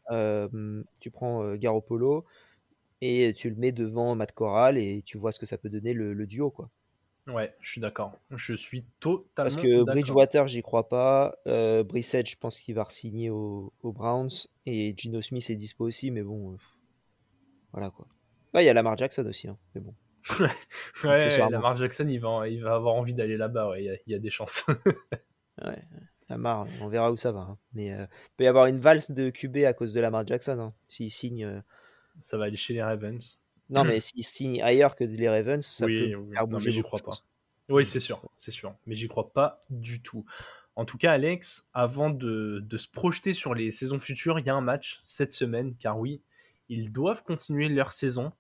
[1.02, 2.26] tu prends Garoppolo,
[3.06, 5.94] et tu le mets devant Matt Corral et tu vois ce que ça peut donner
[5.94, 6.70] le, duo quoi.
[7.28, 8.14] Ouais, je suis d'accord.
[8.30, 11.36] Je suis totalement Parce que Bridgewater, j'y crois pas.
[11.48, 14.30] Euh, Brissett, je pense qu'il va re-signer aux Browns.
[14.68, 16.54] Et Gino Smith est dispo aussi, mais bon.
[16.54, 16.58] Euh,
[17.72, 18.08] voilà quoi.
[18.56, 19.94] il y a Lamar Jackson aussi, hein, mais bon.
[21.04, 24.20] ouais, Lamar Jackson, il va, il va avoir envie d'aller là-bas, ouais, il y, a
[24.20, 24.66] des chances.
[25.64, 25.84] ouais,
[26.30, 27.42] Lamar, on verra où ça va.
[27.42, 27.58] Hein.
[27.74, 30.58] Mais euh, il peut y avoir une valse de QB à cause de Lamar Jackson.
[30.60, 31.54] Hein, S'il signe euh,
[32.22, 33.40] ça va aller chez les Ravens.
[33.70, 36.72] Non, mais s'il signe ailleurs que les Ravens, ça peut faire bouger.
[36.72, 37.18] j'y crois pas.
[37.70, 38.76] Oui, c'est sûr, c'est sûr.
[38.86, 40.26] Mais j'y crois pas du tout.
[40.76, 44.50] En tout cas, Alex, avant de, de, se projeter sur les saisons futures, il y
[44.50, 46.22] a un match cette semaine, car oui,
[46.70, 48.32] ils doivent continuer leur saison.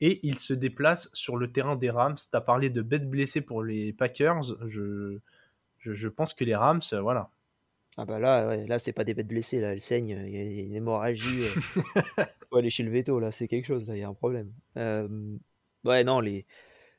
[0.00, 2.16] Et ils se déplacent sur le terrain des Rams.
[2.16, 4.44] Tu as parlé de bêtes blessées pour les Packers.
[4.68, 5.18] Je,
[5.78, 7.30] Je, pense que les Rams, voilà.
[8.00, 10.62] Ah bah là, là c'est pas des bêtes blessées, là, elles saignent, il y a
[10.64, 11.42] une hémorragie.
[11.42, 11.48] il
[12.48, 14.52] faut aller chez le veto, là, c'est quelque chose, là, il y a un problème.
[14.76, 16.46] ouais, non, les,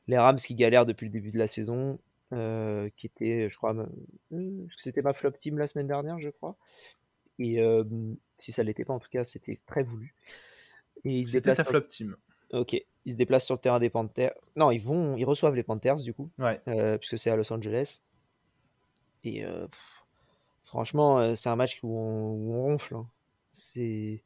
[0.06, 1.98] les Rams qui galèrent depuis le début de la saison,
[2.30, 3.74] qui était, je crois,
[4.76, 6.56] c'était ma flop team la semaine dernière, je crois.
[7.38, 7.62] Et
[8.38, 10.14] si ça l'était pas, en tout cas, c'était très voulu.
[11.04, 12.16] Et c'était ta flop team.
[12.52, 14.34] Ok, ils se déplacent sur le terrain des Panthers.
[14.56, 18.02] Non, ils vont, ils reçoivent les Panthers du coup, euh, puisque c'est à Los Angeles.
[19.22, 19.66] Et euh,
[20.70, 22.94] franchement, euh, c'est un match où on, ronfle.
[22.94, 23.06] Hein.
[23.52, 24.22] C'est,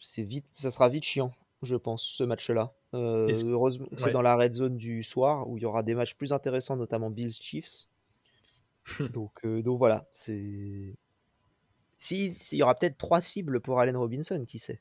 [0.00, 2.72] c'est vite, ça sera vite chiant, je pense, ce match-là.
[2.92, 6.32] heureusement, c'est dans la red zone du soir où il y aura des matchs plus
[6.32, 7.86] intéressants, notamment Bills Chiefs.
[9.12, 10.94] donc, donc voilà, c'est.
[11.98, 14.80] Si, il y aura peut-être trois cibles pour Allen Robinson, qui sait?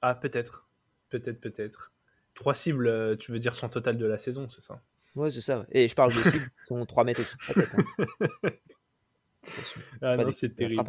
[0.00, 0.66] Ah, peut-être.
[1.10, 1.92] Peut-être, peut-être.
[2.34, 4.80] Trois cibles, euh, tu veux dire son total de la saison, c'est ça?
[5.18, 5.66] Ouais, c'est ça.
[5.72, 7.70] Et je parle de cibles qui sont 3 mètres au-dessus de sa tête.
[7.74, 8.50] Hein.
[10.02, 10.84] ah non, c'est terrible.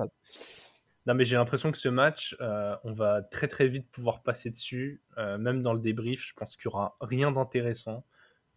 [1.06, 4.52] Non, mais j'ai l'impression que ce match, euh, on va très très vite pouvoir passer
[4.52, 5.02] dessus.
[5.18, 8.06] Euh, même dans le débrief, je pense qu'il n'y aura rien d'intéressant.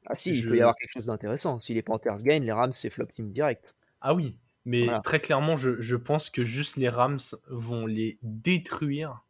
[0.06, 1.60] Ah si, il peut y avoir quelque chose d'intéressant.
[1.60, 3.74] Si les Panthers gagnent, les Rams, c'est flop team direct.
[4.00, 9.22] Ah oui, mais très clairement, je, je, pense que juste les Rams vont les détruire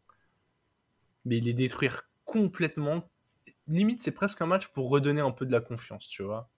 [1.24, 3.08] mais les détruire complètement.
[3.72, 6.50] Limite, c'est presque un match pour redonner un peu de la confiance, tu vois.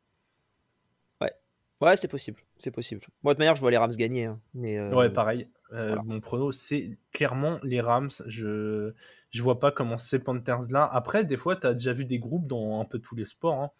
[1.20, 1.32] Ouais,
[1.80, 3.02] ouais, c'est possible, c'est possible.
[3.22, 4.78] Moi, de manière, je vois les Rams gagner, hein, mais.
[4.78, 5.48] Euh, ouais, pareil.
[5.72, 8.10] Euh, mon prono, c'est clairement les Rams.
[8.26, 8.92] Je
[9.30, 10.88] je vois pas comment ces Panthers là.
[10.92, 13.62] Après, des fois, tu as déjà vu des groupes dans un peu tous les sports.
[13.62, 13.70] Hein,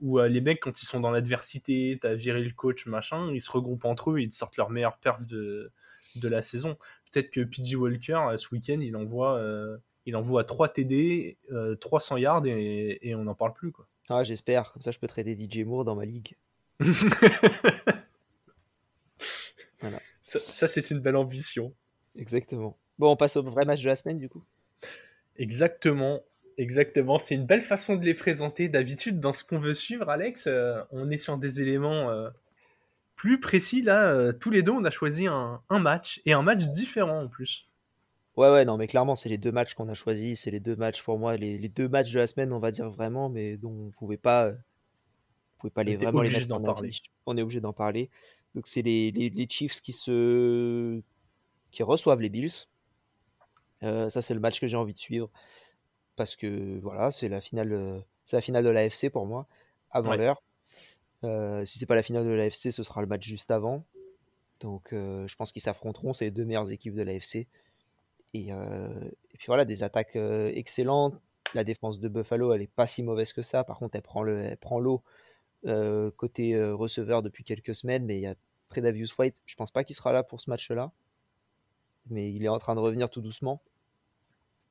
[0.00, 3.30] où euh, les mecs, quand ils sont dans l'adversité, tu as viré le coach, machin,
[3.32, 5.70] ils se regroupent entre eux et ils sortent leur meilleure perf de,
[6.16, 6.76] de la saison.
[7.12, 9.40] Peut-être que PG Walker, ce week-end, il envoie
[10.06, 11.36] il envoie 3 TD,
[11.80, 13.72] 300 yards et, on n'en parle plus.
[13.72, 13.86] Quoi.
[14.08, 16.36] Ah, j'espère, comme ça je peux trader DJ Moore dans ma ligue.
[19.80, 20.00] voilà.
[20.22, 21.74] Ça, c'est une belle ambition.
[22.16, 22.76] Exactement.
[22.98, 24.42] Bon, on passe au vrai match de la semaine du coup.
[25.36, 26.22] Exactement.
[26.58, 28.68] Exactement, c'est une belle façon de les présenter.
[28.68, 32.28] D'habitude, dans ce qu'on veut suivre, Alex, euh, on est sur des éléments euh,
[33.16, 33.82] plus précis.
[33.82, 37.28] Là, euh, tous les deux, on a choisi un, match et un match différent en
[37.28, 37.66] plus.
[38.36, 40.40] Ouais, ouais, non, mais clairement, c'est les deux matchs qu'on a choisis.
[40.40, 42.88] C'est les deux matchs pour moi, les, deux matchs de la semaine, on va dire
[42.88, 44.54] vraiment, mais dont on pouvait pas, euh,
[45.58, 46.90] pouvait pas les vraiment les mettre parler.
[47.26, 48.10] On est obligé d'en parler.
[48.54, 51.00] Donc c'est les, les, Chiefs qui se,
[51.70, 52.68] qui reçoivent les Bills.
[53.82, 55.28] Euh, ça, c'est le match que j'ai envie de suivre
[56.16, 59.46] parce que voilà, c'est la finale, euh, c'est la finale de l'AFC pour moi
[59.90, 60.42] avant l'heure.
[61.66, 63.84] si c'est pas la finale de l'AFC, ce sera le match juste avant.
[64.60, 66.14] Donc, je pense qu'ils s'affronteront.
[66.14, 67.46] C'est les deux meilleures équipes de l'AFC.
[68.34, 71.20] Euh, et, puis voilà, des attaques euh, excellentes.
[71.54, 73.62] La défense de Buffalo, elle est pas si mauvaise que ça.
[73.64, 75.02] Par contre, elle prend le, prend l'eau
[75.66, 78.34] euh, côté receveur depuis quelques semaines, mais il y a
[78.68, 79.42] Tredavious White.
[79.44, 80.92] Je pense pas qu'il sera là pour ce match-là,
[82.08, 83.60] mais il est en train de revenir tout doucement.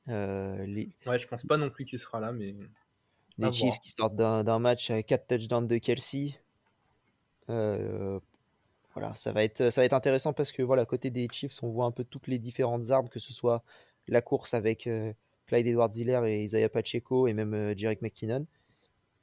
[0.08, 0.90] les...
[1.06, 2.56] Ouais, je pense pas non plus qu'il sera là, mais
[3.38, 6.40] les Chiefs qui sortent d'un match avec 4 touchdowns de Kelsey.
[8.92, 11.64] Euh, voilà, ça va être, ça va être intéressant parce que voilà, côté des Chiefs,
[11.64, 13.64] on voit un peu toutes les différentes armes, que ce soit
[14.08, 15.14] la course avec euh,
[15.48, 18.46] Clyde Edwards Hiller et Isaiah Pacheco et même euh, Jerick McKinnon.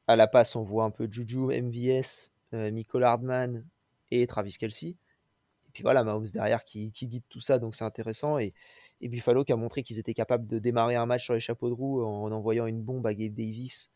[0.07, 3.65] À la passe, on voit un peu Juju, MVS, euh, Michael Hardman
[4.11, 4.89] et Travis Kelsey.
[4.89, 8.39] Et puis voilà, Mahomes derrière qui, guide tout ça, donc c'est intéressant.
[8.39, 8.55] Et,
[9.01, 11.75] Buffalo qui a montré qu'ils étaient capables de démarrer un match sur les chapeaux de
[11.75, 13.93] roue en envoyant une bombe à Gabe Davis.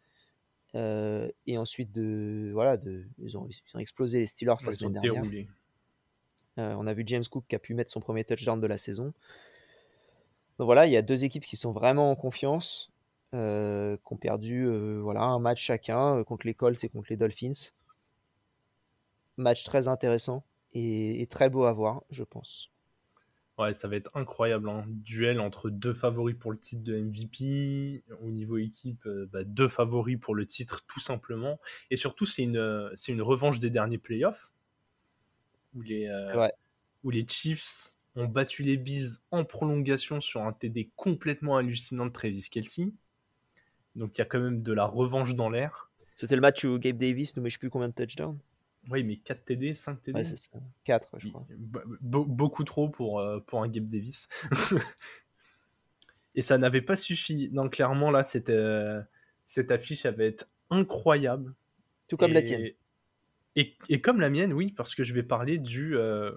[0.75, 3.49] et ensuite, de, voilà, de, ils, ont,
[3.81, 5.25] explosé les Steelers la semaine dernière.
[6.59, 8.77] Euh, on a vu James Cook qui a pu mettre son premier touchdown de la
[8.77, 9.13] saison.
[10.59, 12.93] Donc voilà, il y a deux équipes qui sont vraiment en confiance,
[13.35, 17.17] euh, qui ont perdu euh, voilà, un match chacun contre les Colts et contre les
[17.17, 17.71] Dolphins.
[19.39, 22.71] Match très intéressant et, très beau à voir, je pense.
[23.59, 24.69] Ouais, ça va être incroyable.
[24.69, 24.85] hein.
[24.89, 28.03] Duel entre deux favoris pour le titre de MVP.
[28.23, 31.59] Au niveau équipe, bah, deux favoris pour le titre, tout simplement.
[31.91, 34.52] Et surtout, c'est une revanche des derniers playoffs
[35.75, 36.49] où les, euh,
[37.05, 42.13] où les Chiefs ont battu les Bills en prolongation sur un TD complètement hallucinant de
[42.13, 42.89] Travis Kelsey.
[43.97, 45.91] Donc il y a quand même de la revanche dans l'air.
[46.17, 48.39] C'était le match où Gabe Davis ne met je sais plus combien de touchdowns.
[48.91, 50.19] Oui, mais 4 TD, 5 TD.
[50.19, 50.59] Ouais, c'est ça.
[50.85, 51.47] 4, je crois.
[52.01, 54.29] beaucoup trop pour, euh, pour un Gabe Davis.
[56.35, 57.49] Et ça n'avait pas suffi.
[57.49, 59.01] Donc clairement, là, cette, euh,
[59.45, 61.55] cette affiche avait été incroyable.
[62.09, 62.71] Tout comme la tienne.
[63.57, 66.33] Et, comme la mienne, oui, parce que je vais parler du, euh,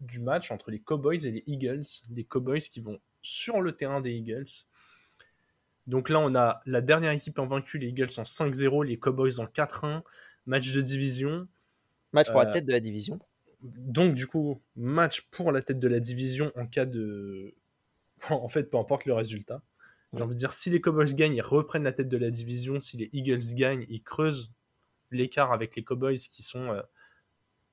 [0.00, 1.84] du match entre les Cowboys et les Eagles.
[2.10, 4.46] Les Cowboys qui vont sur le terrain des Eagles.
[5.86, 9.38] Donc là, on a la dernière équipe en vaincu, les Eagles en 5-0, les Cowboys
[9.38, 10.02] en 4-1.
[10.46, 11.46] match de division.
[12.12, 13.20] Match pour la tête de la division.
[13.62, 17.54] Donc, du coup, match pour la tête de la division en cas de.
[18.30, 19.62] En fait, peu importe le résultat.
[20.14, 22.80] J'ai envie de dire, si les Cowboys gagnent, ils reprennent la tête de la division.
[22.80, 24.50] Si les Eagles gagnent, ils creusent
[25.10, 26.82] l'écart avec les Cowboys qui sont euh,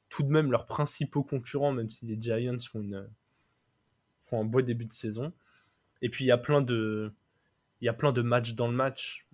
[0.10, 3.10] tout de même leurs principaux concurrents, même si les Giants font, une,
[4.26, 5.34] font un beau début de saison.
[6.02, 7.14] Et puis il y a plein de,
[7.82, 9.28] il y a plein de matchs dans le match.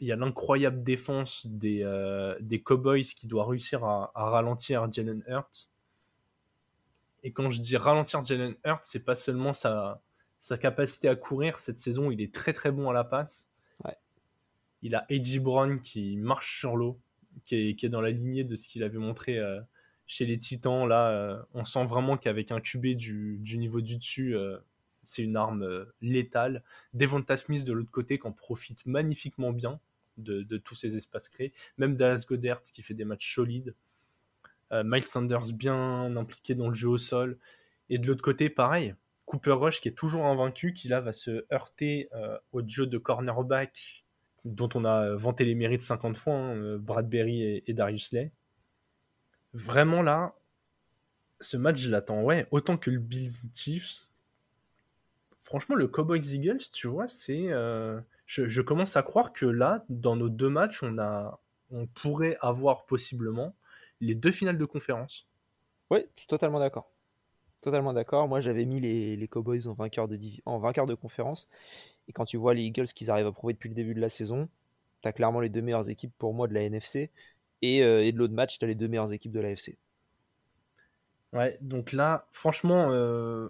[0.00, 5.22] Il y a l'incroyable défense des, euh, des Cowboys qui doit réussir à, ralentir Jalen
[5.28, 5.70] Hurts.
[7.22, 10.02] Et quand je dis ralentir Jalen Hurts, c'est pas seulement sa,
[10.40, 11.58] sa capacité à courir.
[11.58, 13.50] Cette saison, il est très très bon à la passe.
[14.82, 15.38] Il a A.J.
[15.38, 17.00] Brown qui marche sur l'eau,
[17.44, 19.60] qui est, dans la lignée de ce qu'il avait montré euh,
[20.06, 20.86] chez les Titans.
[20.86, 24.58] Là, euh, on sent vraiment qu'avec un QB du, niveau du dessus, euh,
[25.04, 26.62] c'est une arme létale.
[26.92, 29.80] Devonta Smith de l'autre côté, qui en profite magnifiquement bien
[30.16, 31.52] de, tous ces espaces créés.
[31.78, 33.74] Même Dallas Goddard qui fait des matchs solides.
[34.72, 37.38] Miles Sanders bien impliqué dans le jeu au sol.
[37.90, 38.94] Et de l'autre côté, pareil,
[39.24, 42.08] Cooper Rush qui est toujours invaincu, qui là va se heurter
[42.52, 44.03] au jeu de cornerback
[44.44, 48.30] dont on a vanté les mérites 50 fois, hein, euh, Bradbury et, Darius Lay.
[49.52, 50.34] Vraiment là,
[51.40, 54.08] ce match je l'attends, ouais, autant que le Bills Chiefs.
[55.44, 57.52] Franchement, le Cowboys Eagles, tu vois, c'est.
[57.52, 61.38] Euh, je, commence à croire que là, dans nos deux matchs, on, a,
[61.70, 63.54] on pourrait avoir possiblement
[64.00, 65.28] les deux finales de conférence.
[65.90, 66.90] Oui, je suis totalement d'accord.
[67.60, 68.28] Totalement d'accord.
[68.28, 71.48] Moi, j'avais mis les, Cowboys en vainqueur, de en vainqueur de conférence.
[72.08, 74.08] Et quand tu vois les Eagles qu'ils arrivent à prouver depuis le début de la
[74.08, 74.48] saison,
[75.02, 77.10] tu as clairement les deux meilleures équipes pour moi de la NFC.
[77.64, 79.78] Euh, et, de l'autre match, tu as les deux meilleures équipes de la FC.
[81.32, 83.48] Ouais, donc là, franchement, euh,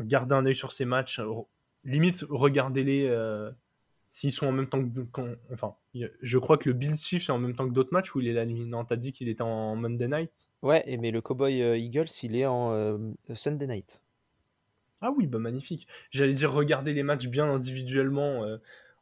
[0.00, 1.20] gardez un œil sur ces matchs.
[1.84, 3.50] Limite, regardez-les euh,
[4.08, 5.38] s'ils sont en même temps que.
[5.52, 8.20] enfin, je crois que le Bill Chiefs est en même temps que d'autres matchs où
[8.20, 8.64] il est la nuit.
[8.64, 10.48] Non, t'as dit qu'il était en Monday night?
[10.62, 14.01] Ouais, mais le Cowboy euh, Eagles, il est en Sunday night.
[15.02, 15.86] Ah oui, bah magnifique.
[16.10, 18.44] J'allais dire, regardez les matchs bien individuellement.
[18.44, 18.56] Euh,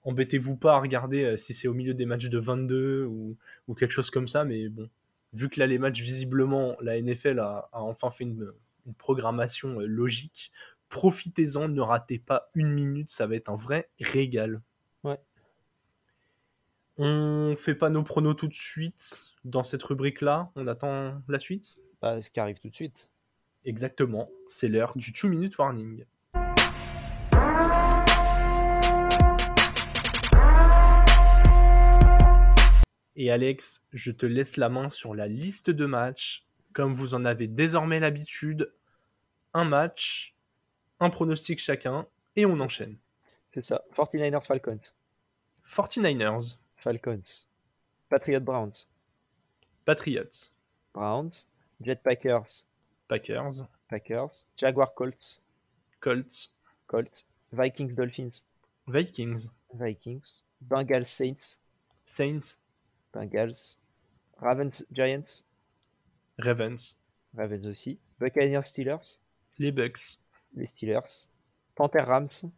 [0.04, 3.36] embêtez-vous pas à regarder si c'est au milieu des matchs de 22 ou,
[3.68, 4.88] ou, quelque chose comme ça, mais bon.
[5.32, 8.50] Vu que là, les matchs, visiblement, la NFL a, a enfin fait une,
[8.86, 10.50] une programmation logique.
[10.88, 14.60] Profitez-en, ne ratez pas une minute, ça va être un vrai régal.
[17.02, 20.50] On fait pas nos pronos tout de suite dans cette rubrique-là.
[20.54, 21.78] On attend la suite?
[22.02, 23.09] Bah, ce qui arrive tout de suite.
[23.64, 24.30] Exactement.
[24.48, 26.04] C'est l'heure du 2 minute warning.
[33.16, 36.46] Et Alex, je te laisse la main sur la liste de matchs.
[36.72, 38.72] Comme vous en avez désormais l'habitude,
[39.52, 40.34] un match,
[41.00, 42.96] un pronostic chacun, et on enchaîne.
[43.46, 43.82] C'est ça.
[43.94, 44.94] 49ers Falcons.
[45.66, 46.56] 49ers.
[46.76, 47.46] Falcons.
[48.08, 48.86] Patriot Browns.
[49.84, 50.54] Patriots.
[50.94, 51.46] Browns.
[51.82, 52.69] Jet Packers.
[53.10, 53.64] Packers.
[53.88, 54.46] Packers.
[54.56, 55.40] Jaguar Colts.
[56.00, 56.50] Colts.
[56.86, 57.26] Colts.
[57.50, 58.44] Vikings Dolphins.
[58.86, 59.50] Vikings.
[59.74, 60.44] Vikings.
[60.62, 61.58] Bengals Saints.
[62.06, 62.56] Saints.
[63.12, 63.78] Bengals.
[64.38, 65.42] Ravens Giants.
[66.38, 66.96] Ravens.
[67.36, 67.98] Ravens aussi.
[68.20, 69.18] Buccaneers Steelers.
[69.58, 70.20] Les Bucks.
[70.54, 71.26] Les Steelers.
[71.74, 72.48] Panthers Rams.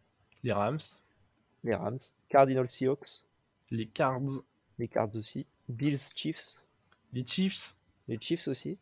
[0.45, 1.01] Les Rams.
[1.65, 2.13] Les Rams.
[2.29, 3.23] Cardinals Seahawks.
[3.71, 4.43] Les Cards.
[4.79, 5.47] Les Cards aussi.
[5.71, 6.59] Bills Chiefs.
[7.15, 7.75] Les Chiefs.
[8.07, 8.77] Les Chiefs aussi.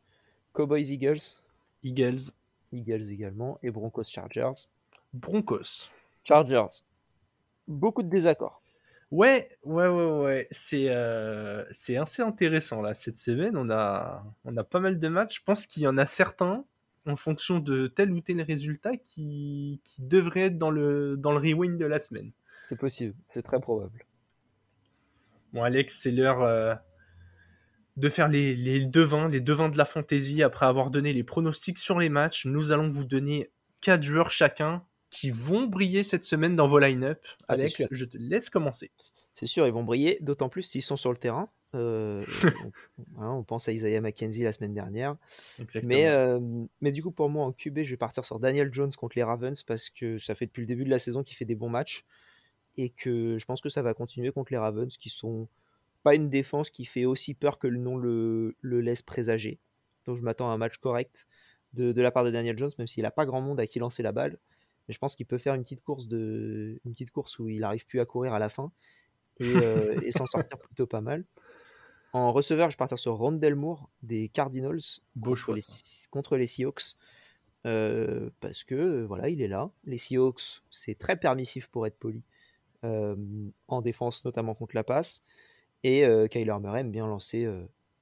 [0.53, 1.45] Cowboys Eagles.
[1.83, 2.33] Eagles.
[2.73, 3.59] Eagles également.
[3.63, 4.69] Et Broncos Chargers.
[5.13, 5.91] Broncos.
[6.25, 6.85] Chargers.
[7.67, 8.63] Beaucoup de désaccords.
[9.11, 10.49] Ouais, ouais, ouais, ouais.
[10.51, 13.57] C'est euh, assez intéressant là cette semaine.
[13.57, 15.39] On a, on a pas mal de matchs.
[15.39, 16.65] Je pense qu'il y en a certains
[17.07, 21.39] en fonction de tel ou tel résultat qui, qui devraient être dans le, dans le
[21.39, 22.31] rewind de la semaine.
[22.65, 24.05] C'est possible, c'est très probable.
[25.53, 26.75] Bon, Alex, c'est l'heure euh,
[28.01, 30.43] de faire les, les, devins, les devins de la fantaisie.
[30.43, 34.83] Après avoir donné les pronostics sur les matchs, nous allons vous donner quatre joueurs chacun
[35.11, 37.21] qui vont briller cette semaine dans vos line-up.
[37.49, 38.91] Ah, Alex, je te laisse commencer.
[39.35, 41.51] C'est sûr, ils vont briller, d'autant plus s'ils sont sur le terrain.
[41.75, 42.25] Euh,
[43.19, 45.17] hein, on, pense à Isaiah McKenzie la semaine dernière.
[45.83, 46.41] Mais, euh,
[46.81, 49.23] mais du coup, pour moi, en QB, je vais partir sur Daniel Jones contre les
[49.23, 51.69] Ravens parce que ça fait depuis le début de la saison qu'il fait des bons
[51.69, 52.05] matchs
[52.77, 55.49] et que je pense que ça va continuer contre les Ravens qui sont
[56.03, 59.59] pas une défense qui fait aussi peur que le nom le, laisse présager.
[60.07, 61.27] Donc je m'attends à un match correct
[61.73, 64.03] de, la part de Daniel Jones, même s'il n'a pas grand monde à qui lancer
[64.03, 64.39] la balle.
[64.89, 67.61] Mais je pense qu'il peut faire une petite course de une petite course où il
[67.61, 68.73] n'arrive plus à courir à la fin
[69.39, 71.25] et, euh, s'en sortir plutôt pas mal.
[72.13, 74.81] En receveur, je partir sur Rondell Moore des Cardinals
[75.23, 75.63] contre, les,
[76.11, 76.97] contre, les, Seahawks.
[77.67, 79.71] Euh, parce que voilà, il est là.
[79.85, 82.25] Les Seahawks, c'est très permissif pour être poli.
[82.83, 83.15] Euh,
[83.69, 85.23] en défense, notamment contre la passe.
[85.83, 87.47] Et Kyler Murray aime bien lancer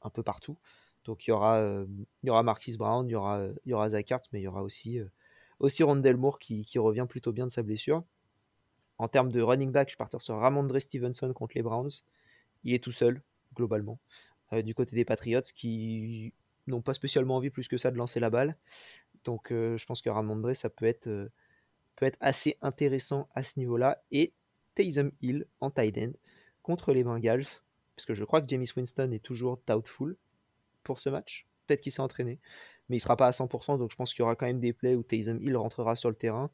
[0.02, 0.56] un peu partout.
[1.04, 1.84] Donc il y aura,
[2.22, 4.48] il y aura Marquis Brown, il y aura, il y aura Zach mais il y
[4.48, 5.00] aura aussi,
[5.60, 8.02] aussi Rondell Moore qui, qui, revient plutôt bien de sa blessure.
[8.98, 11.90] En termes de running back, je partir sur Ramondre Stevenson contre les Browns.
[12.64, 13.22] Il est tout seul,
[13.54, 13.98] globalement.
[14.64, 16.32] du côté des Patriots qui
[16.66, 18.56] n'ont pas spécialement envie plus que ça de lancer la balle.
[19.24, 21.30] Donc je pense que Ramondre, ça peut être,
[21.96, 24.02] peut être assez intéressant à ce niveau-là.
[24.10, 24.32] Et
[24.74, 26.12] Taysom Hill en tight end
[26.62, 27.62] contre les Bengals
[27.98, 30.16] parce que je crois que James Winston est toujours doubtful
[30.84, 31.48] pour ce match.
[31.66, 32.38] Peut-être qu'il s'est entraîné,
[32.88, 34.72] mais il sera pas à 100%, donc je pense qu'il y aura quand même des
[34.72, 36.48] plays où Taysom Hill rentrera sur le terrain.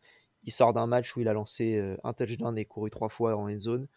[0.45, 3.37] Il sort d'un match où il a lancé euh, un touchdown et couru trois fois
[3.37, 3.89] en end zone.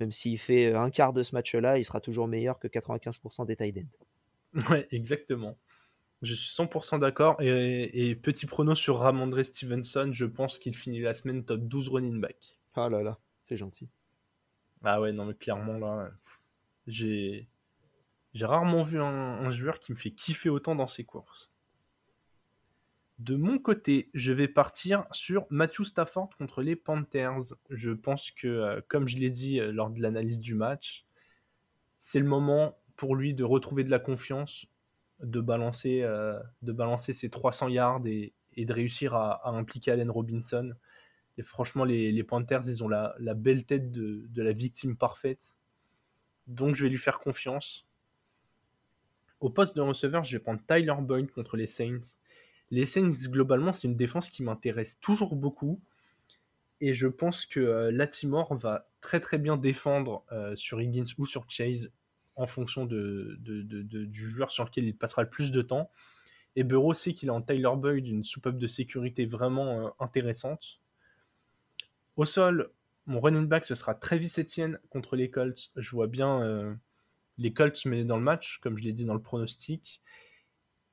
[0.00, 3.46] Même s'il fait euh, un quart de ce match-là, il sera toujours meilleur que 95%
[3.46, 4.70] des tight ends.
[4.70, 5.56] Ouais, exactement.
[6.20, 7.40] Je suis 100% d'accord.
[7.40, 12.20] Et, petit prono sur Ramondre Stevenson, je pense qu'il finit la semaine top 12 running
[12.20, 12.58] back.
[12.74, 13.88] Ah là là, c'est gentil.
[14.84, 16.10] Ah ouais, non mais clairement là,
[16.86, 17.48] j'ai
[18.40, 21.50] rarement vu un, joueur qui me fait kiffer autant dans ses courses.
[23.18, 27.54] De mon côté, je vais partir sur Matthew Stafford contre les Panthers.
[27.70, 31.06] Je pense que, euh, comme je l'ai dit euh, lors de l'analyse du match,
[31.98, 34.66] c'est le moment pour lui de retrouver de la confiance,
[35.20, 40.72] de balancer, euh, de balancer ses 300 yards et, de réussir à, impliquer Allen Robinson.
[41.42, 45.56] Franchement, les, Panthers, ils ont la, belle tête de, la victime parfaite.
[46.46, 47.86] Donc je vais lui faire confiance.
[49.40, 52.18] Au poste de receveur, je vais prendre Tyler Boyd contre les Saints.
[52.70, 55.80] Les Saints, globalement, c'est une défense qui m'intéresse toujours beaucoup.
[56.80, 61.26] Et je pense que euh, Latimore va très très bien défendre euh, sur Higgins ou
[61.26, 61.90] sur Chase
[62.34, 65.90] en fonction du joueur sur lequel il passera le plus de temps.
[66.54, 70.80] Et Burrow sait qu'il a en Tyler Boyd une soupape de sécurité vraiment euh, intéressante.
[72.16, 72.70] Au sol,
[73.06, 75.70] mon running back, ce sera Travis Etienne contre les Colts.
[75.76, 76.74] Je vois bien euh,
[77.38, 80.02] les Colts mener dans le match, comme je l'ai dit dans le pronostic.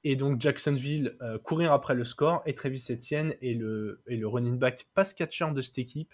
[0.03, 2.43] Et donc Jacksonville euh, courir après le score.
[2.45, 6.13] Et Travis Etienne est le, et le running back pass catcher de cette équipe.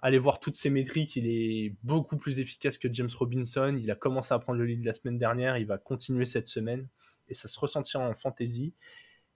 [0.00, 3.78] Allez voir toutes ses métriques, il est beaucoup plus efficace que James Robinson.
[3.80, 6.88] Il a commencé à prendre le lead la semaine dernière, il va continuer cette semaine.
[7.28, 8.74] Et ça se ressentira en fantasy.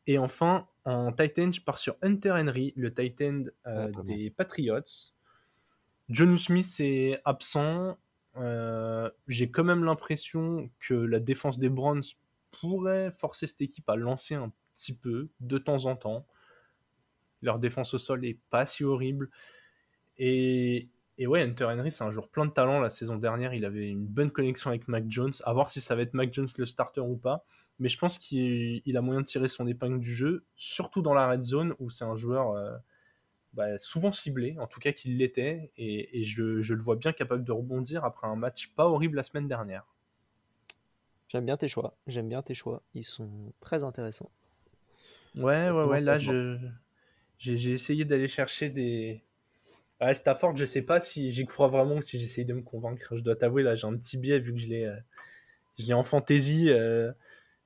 [0.09, 5.15] Et enfin, en Titan, je pars sur Hunter Henry, le Titan euh, ah, des Patriots.
[6.09, 7.99] John Smith est absent.
[8.37, 12.05] Euh, j'ai quand même l'impression que la défense des Browns
[12.53, 16.27] pourrait forcer cette équipe à lancer un petit peu de temps en temps.
[17.43, 19.31] Leur défense au sol est pas si horrible.
[20.19, 20.89] Et,
[21.19, 22.81] ouais, Hunter Henry, c'est un joueur plein de talent.
[22.81, 25.33] La saison dernière, il avait une bonne connexion avec Mac Jones.
[25.45, 27.45] À voir si ça va être Mac Jones le starter ou pas.
[27.79, 31.29] Mais je pense qu'il a moyen de tirer son épingle du jeu, surtout dans la
[31.29, 32.53] red zone où c'est un joueur.
[32.53, 32.77] Euh,
[33.57, 37.53] bah, souvent ciblé, en tout cas qu'il l'était, et, je, le vois bien capable de
[37.53, 39.87] rebondir après un match pas horrible la semaine dernière.
[41.29, 44.31] J'aime bien tes choix, j'aime bien tes choix, ils sont très intéressants.
[45.35, 46.59] Ouais, ouais, ouais, là je
[47.39, 49.23] j'ai essayé d'aller chercher des.
[50.01, 53.17] Ouais, Stafford, je sais pas si j'y crois vraiment ou si j'essaye de me convaincre.
[53.17, 56.69] Je dois t'avouer, là j'ai un petit biais vu que je l'ai euh, en fantaisie.
[56.71, 57.13] Euh,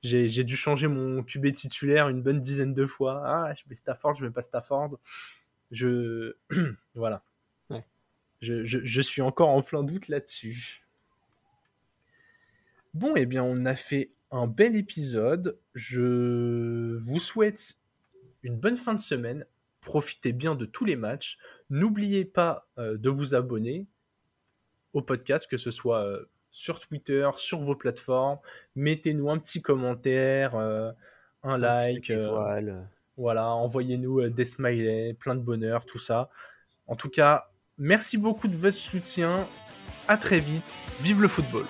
[0.03, 3.21] j'ai dû changer mon QB titulaire une bonne dizaine de fois.
[3.25, 4.97] Ah, je mets Stafford, je mets pas Stafford
[5.71, 6.35] je
[6.95, 7.23] voilà.
[8.41, 10.83] Je, suis encore en plein doute là-dessus.
[12.93, 15.59] Bon, et eh bien, on a fait un bel épisode.
[15.75, 17.77] Je vous souhaite
[18.41, 19.45] une bonne fin de semaine.
[19.81, 21.37] Profitez bien de tous les matchs.
[21.69, 23.85] N'oubliez pas euh, de vous abonner
[24.93, 28.39] au podcast, que ce soit euh, sur Twitter, sur vos plateformes.
[28.75, 30.91] Mettez-nous un petit commentaire, euh,
[31.43, 32.11] un, like.
[33.21, 36.31] Voilà, envoyez-nous euh, des smileys, plein de bonheur, tout ça.
[36.87, 39.47] En tout cas, merci beaucoup de votre soutien.
[40.07, 40.79] À très vite.
[41.01, 41.65] Vive le football.